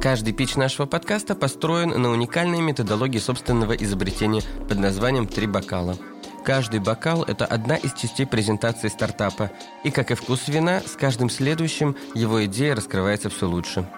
Каждый 0.00 0.32
пич 0.32 0.54
нашего 0.56 0.86
подкаста 0.86 1.34
построен 1.34 1.90
на 2.00 2.10
уникальной 2.10 2.60
методологии 2.60 3.18
собственного 3.18 3.72
изобретения 3.72 4.42
под 4.68 4.78
названием 4.78 5.26
«Три 5.26 5.46
бокала». 5.46 5.96
Каждый 6.44 6.78
бокал– 6.78 7.24
это 7.26 7.44
одна 7.44 7.74
из 7.74 7.92
частей 7.94 8.24
презентации 8.24 8.86
стартапа. 8.86 9.50
И, 9.82 9.90
как 9.90 10.12
и 10.12 10.14
вкус 10.14 10.46
вина, 10.46 10.80
с 10.86 10.92
каждым 10.92 11.28
следующим 11.28 11.96
его 12.14 12.44
идея 12.44 12.76
раскрывается 12.76 13.30
все 13.30 13.48
лучше. 13.48 13.88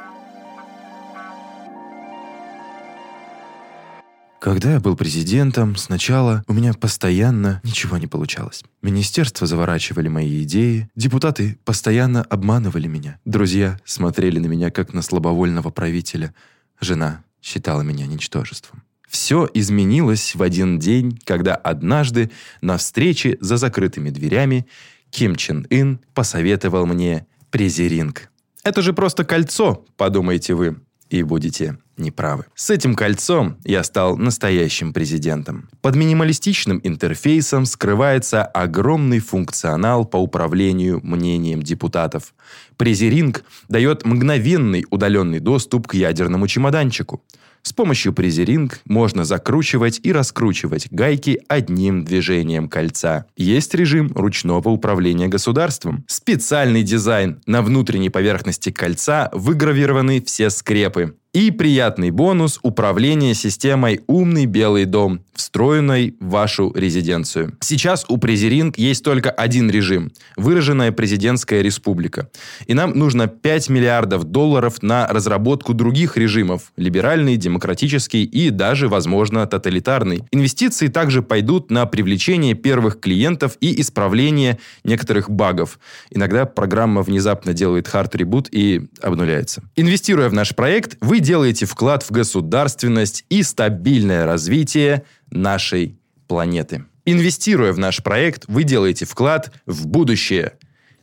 Когда 4.41 4.75
я 4.75 4.81
был 4.81 4.95
президентом, 4.95 5.75
сначала 5.75 6.45
у 6.47 6.53
меня 6.53 6.73
постоянно 6.73 7.61
ничего 7.65 7.99
не 7.99 8.07
получалось. 8.07 8.63
Министерства 8.83 9.49
заворачивали 9.49 10.07
мои 10.07 10.45
идеи, 10.45 10.89
депутаты 10.95 11.59
постоянно 11.65 12.23
обманывали 12.23 12.87
меня, 12.87 13.19
друзья 13.25 13.81
смотрели 13.85 14.39
на 14.39 14.47
меня 14.47 14.71
как 14.71 14.95
на 14.95 15.03
слабовольного 15.03 15.71
правителя, 15.71 16.35
жена 16.81 17.25
считала 17.43 17.83
меня 17.83 18.07
ничтожеством. 18.07 18.85
Все 19.09 19.49
изменилось 19.55 20.37
в 20.37 20.43
один 20.43 20.79
день, 20.79 21.19
когда 21.25 21.57
однажды 21.57 22.31
на 22.61 22.77
встрече 22.77 23.39
за 23.41 23.57
закрытыми 23.57 24.11
дверями 24.11 24.69
Ким 25.11 25.35
Чен 25.35 25.67
Ын 25.71 25.99
посоветовал 26.15 26.87
мне 26.87 27.27
презеринг. 27.51 28.31
Это 28.63 28.83
же 28.83 28.93
просто 28.93 29.25
кольцо, 29.25 29.85
подумаете 29.97 30.55
вы, 30.55 30.77
и 31.11 31.23
будете 31.23 31.79
неправы. 31.99 32.45
С 32.55 32.71
этим 32.71 32.95
кольцом 32.95 33.57
я 33.65 33.83
стал 33.83 34.17
настоящим 34.17 34.93
президентом. 34.93 35.69
Под 35.81 35.97
минималистичным 35.97 36.81
интерфейсом 36.83 37.67
скрывается 37.67 38.45
огромный 38.45 39.21
функционал 39.21 40.05
по 40.05 40.17
управлению 40.17 41.01
мнением 41.03 41.63
депутатов. 41.63 42.35
Презеринг 42.77 43.45
дает 43.69 44.05
мгновенный 44.05 44.85
удаленный 44.91 45.41
доступ 45.41 45.87
к 45.87 45.95
ядерному 45.95 46.47
чемоданчику. 46.47 47.23
С 47.63 47.73
помощью 47.73 48.13
презеринг 48.13 48.81
можно 48.87 49.25
закручивать 49.25 50.01
и 50.03 50.13
раскручивать 50.13 50.89
гайки 50.91 51.41
одним 51.49 52.05
движением 52.05 52.69
кольца. 52.69 53.27
Есть 53.37 53.75
режим 53.75 54.11
ручного 54.15 54.69
управления 54.71 55.29
государством. 55.29 56.05
Специальный 56.09 56.83
дизайн. 56.83 57.41
На 57.47 57.61
внутренней 57.63 58.11
поверхности 58.11 58.71
кольца 58.71 59.29
выгравированы 59.33 60.23
все 60.23 60.51
скрепы. 60.51 61.17
И 61.39 61.53
приятный 61.53 62.11
бонус– 62.11 62.59
управление 62.65 63.33
системой 63.33 64.01
«Умный 64.09 64.47
белый 64.47 64.87
дом», 64.87 65.21
встроенной 65.35 66.17
в 66.19 66.31
вашу 66.31 66.73
резиденцию. 66.75 67.57
Сейчас 67.61 68.05
у 68.09 68.19
Презеринг 68.19 68.77
есть 68.77 69.05
только 69.05 69.31
один 69.31 69.71
режим– 69.71 70.11
выраженная 70.37 70.91
президентская 70.91 71.63
республика. 71.63 72.29
И 72.67 72.75
нам 72.75 72.91
нужно 72.99 73.29
5 73.29 73.69
миллиардов 73.69 74.25
долларов 74.25 74.83
на 74.83 75.07
разработку 75.07 75.75
других 75.75 76.17
режимов– 76.17 76.73
либеральный, 76.77 77.37
демократический 77.37 78.25
и 78.25 78.51
даже, 78.51 78.89
возможно, 78.89 79.47
тоталитарный. 79.47 80.25
Инвестиции 80.33 80.89
также 80.89 81.23
пойдут 81.23 81.71
на 81.71 81.87
привлечение 81.87 82.55
первых 82.55 82.99
клиентов 82.99 83.57
и 83.61 83.81
исправление 83.81 84.59
некоторых 84.83 85.31
багов. 85.31 85.79
Иногда 86.11 86.47
программа 86.47 87.03
внезапно 87.03 87.55
делает 87.55 87.87
хард-ребут 87.87 88.49
и 88.51 88.89
обнуляется. 89.01 89.63
Инвестируя 89.77 90.29
в 90.29 90.33
наш 90.33 90.57
проект, 90.57 90.97
вы 91.01 91.21
делаете 91.29 91.67
вклад 91.67 92.03
в 92.05 92.11
государственность 92.11 93.27
и 93.29 93.43
стабильное 93.43 94.25
развитие 94.25 95.05
нашей 95.31 95.99
планеты. 96.27 96.87
Инвестируя 97.05 97.75
в 97.75 97.79
наш 97.79 98.03
проект, 98.03 98.45
вы 98.49 98.65
делаете 98.65 99.05
вклад 99.05 99.53
в 99.67 99.87
будущее 99.87 100.55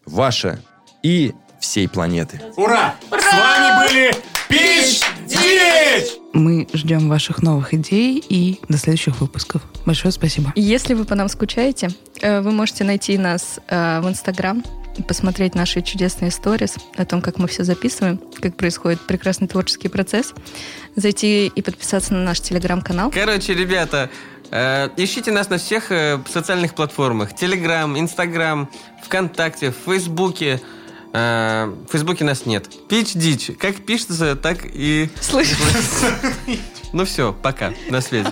ваше 0.04 0.60
и 1.04 1.34
всей 1.60 1.88
планеты. 1.88 2.42
Ура! 2.58 2.96
С 3.12 3.34
вами 3.34 3.88
были 3.88 4.16
Пич 4.50 5.02
Дич! 5.28 6.08
Мы 6.34 6.68
ждем 6.74 7.08
ваших 7.08 7.44
новых 7.44 7.76
идей 7.76 8.24
и 8.28 8.60
до 8.68 8.80
следующих 8.80 9.22
выпусков. 9.22 9.62
Большое 9.86 10.12
спасибо. 10.12 10.52
Если 10.56 10.96
вы 10.96 11.06
по 11.06 11.14
нам 11.14 11.30
скучаете, 11.30 11.90
э, 12.22 12.42
вы 12.42 12.52
можете 12.52 12.84
найти 12.84 13.20
нас 13.20 13.60
э, 13.68 14.02
в 14.02 14.10
Инстаграм, 14.10 14.64
посмотреть 15.04 15.56
наши 15.56 15.82
чудесные 15.82 16.32
сторис 16.32 16.76
о 16.96 17.06
том, 17.06 17.22
как 17.22 17.38
мы 17.38 17.48
все 17.48 17.64
записываем, 17.64 18.20
как 18.40 18.56
происходит 18.56 19.02
прекрасный 19.02 19.48
творческий 19.48 19.88
процесс, 19.88 20.34
зайти 20.96 21.48
и 21.48 21.62
подписаться 21.62 22.14
на 22.14 22.24
наш 22.24 22.42
телеграм-канал. 22.42 23.12
Короче, 23.12 23.54
ребята, 23.54 24.10
э, 24.52 24.90
ищите 24.98 25.32
нас 25.32 25.50
на 25.50 25.58
всех 25.58 25.92
э, 25.92 26.20
социальных 26.32 26.76
платформах. 26.76 27.36
Телеграм, 27.36 27.98
Инстаграм, 28.00 28.70
ВКонтакте, 29.04 29.72
в 29.72 29.76
Фейсбуке. 29.86 30.62
Э, 31.14 31.66
в 31.88 31.92
Фейсбуке 31.92 32.24
нас 32.24 32.46
нет. 32.46 32.70
Пич 32.88 33.14
дичь. 33.14 33.52
Как 33.60 33.86
пишется, 33.86 34.36
так 34.36 34.60
и... 34.64 35.10
Слышишь? 35.22 35.58
Ну 36.94 37.04
все, 37.04 37.34
пока. 37.34 37.74
На 37.90 38.00
связи. 38.00 38.32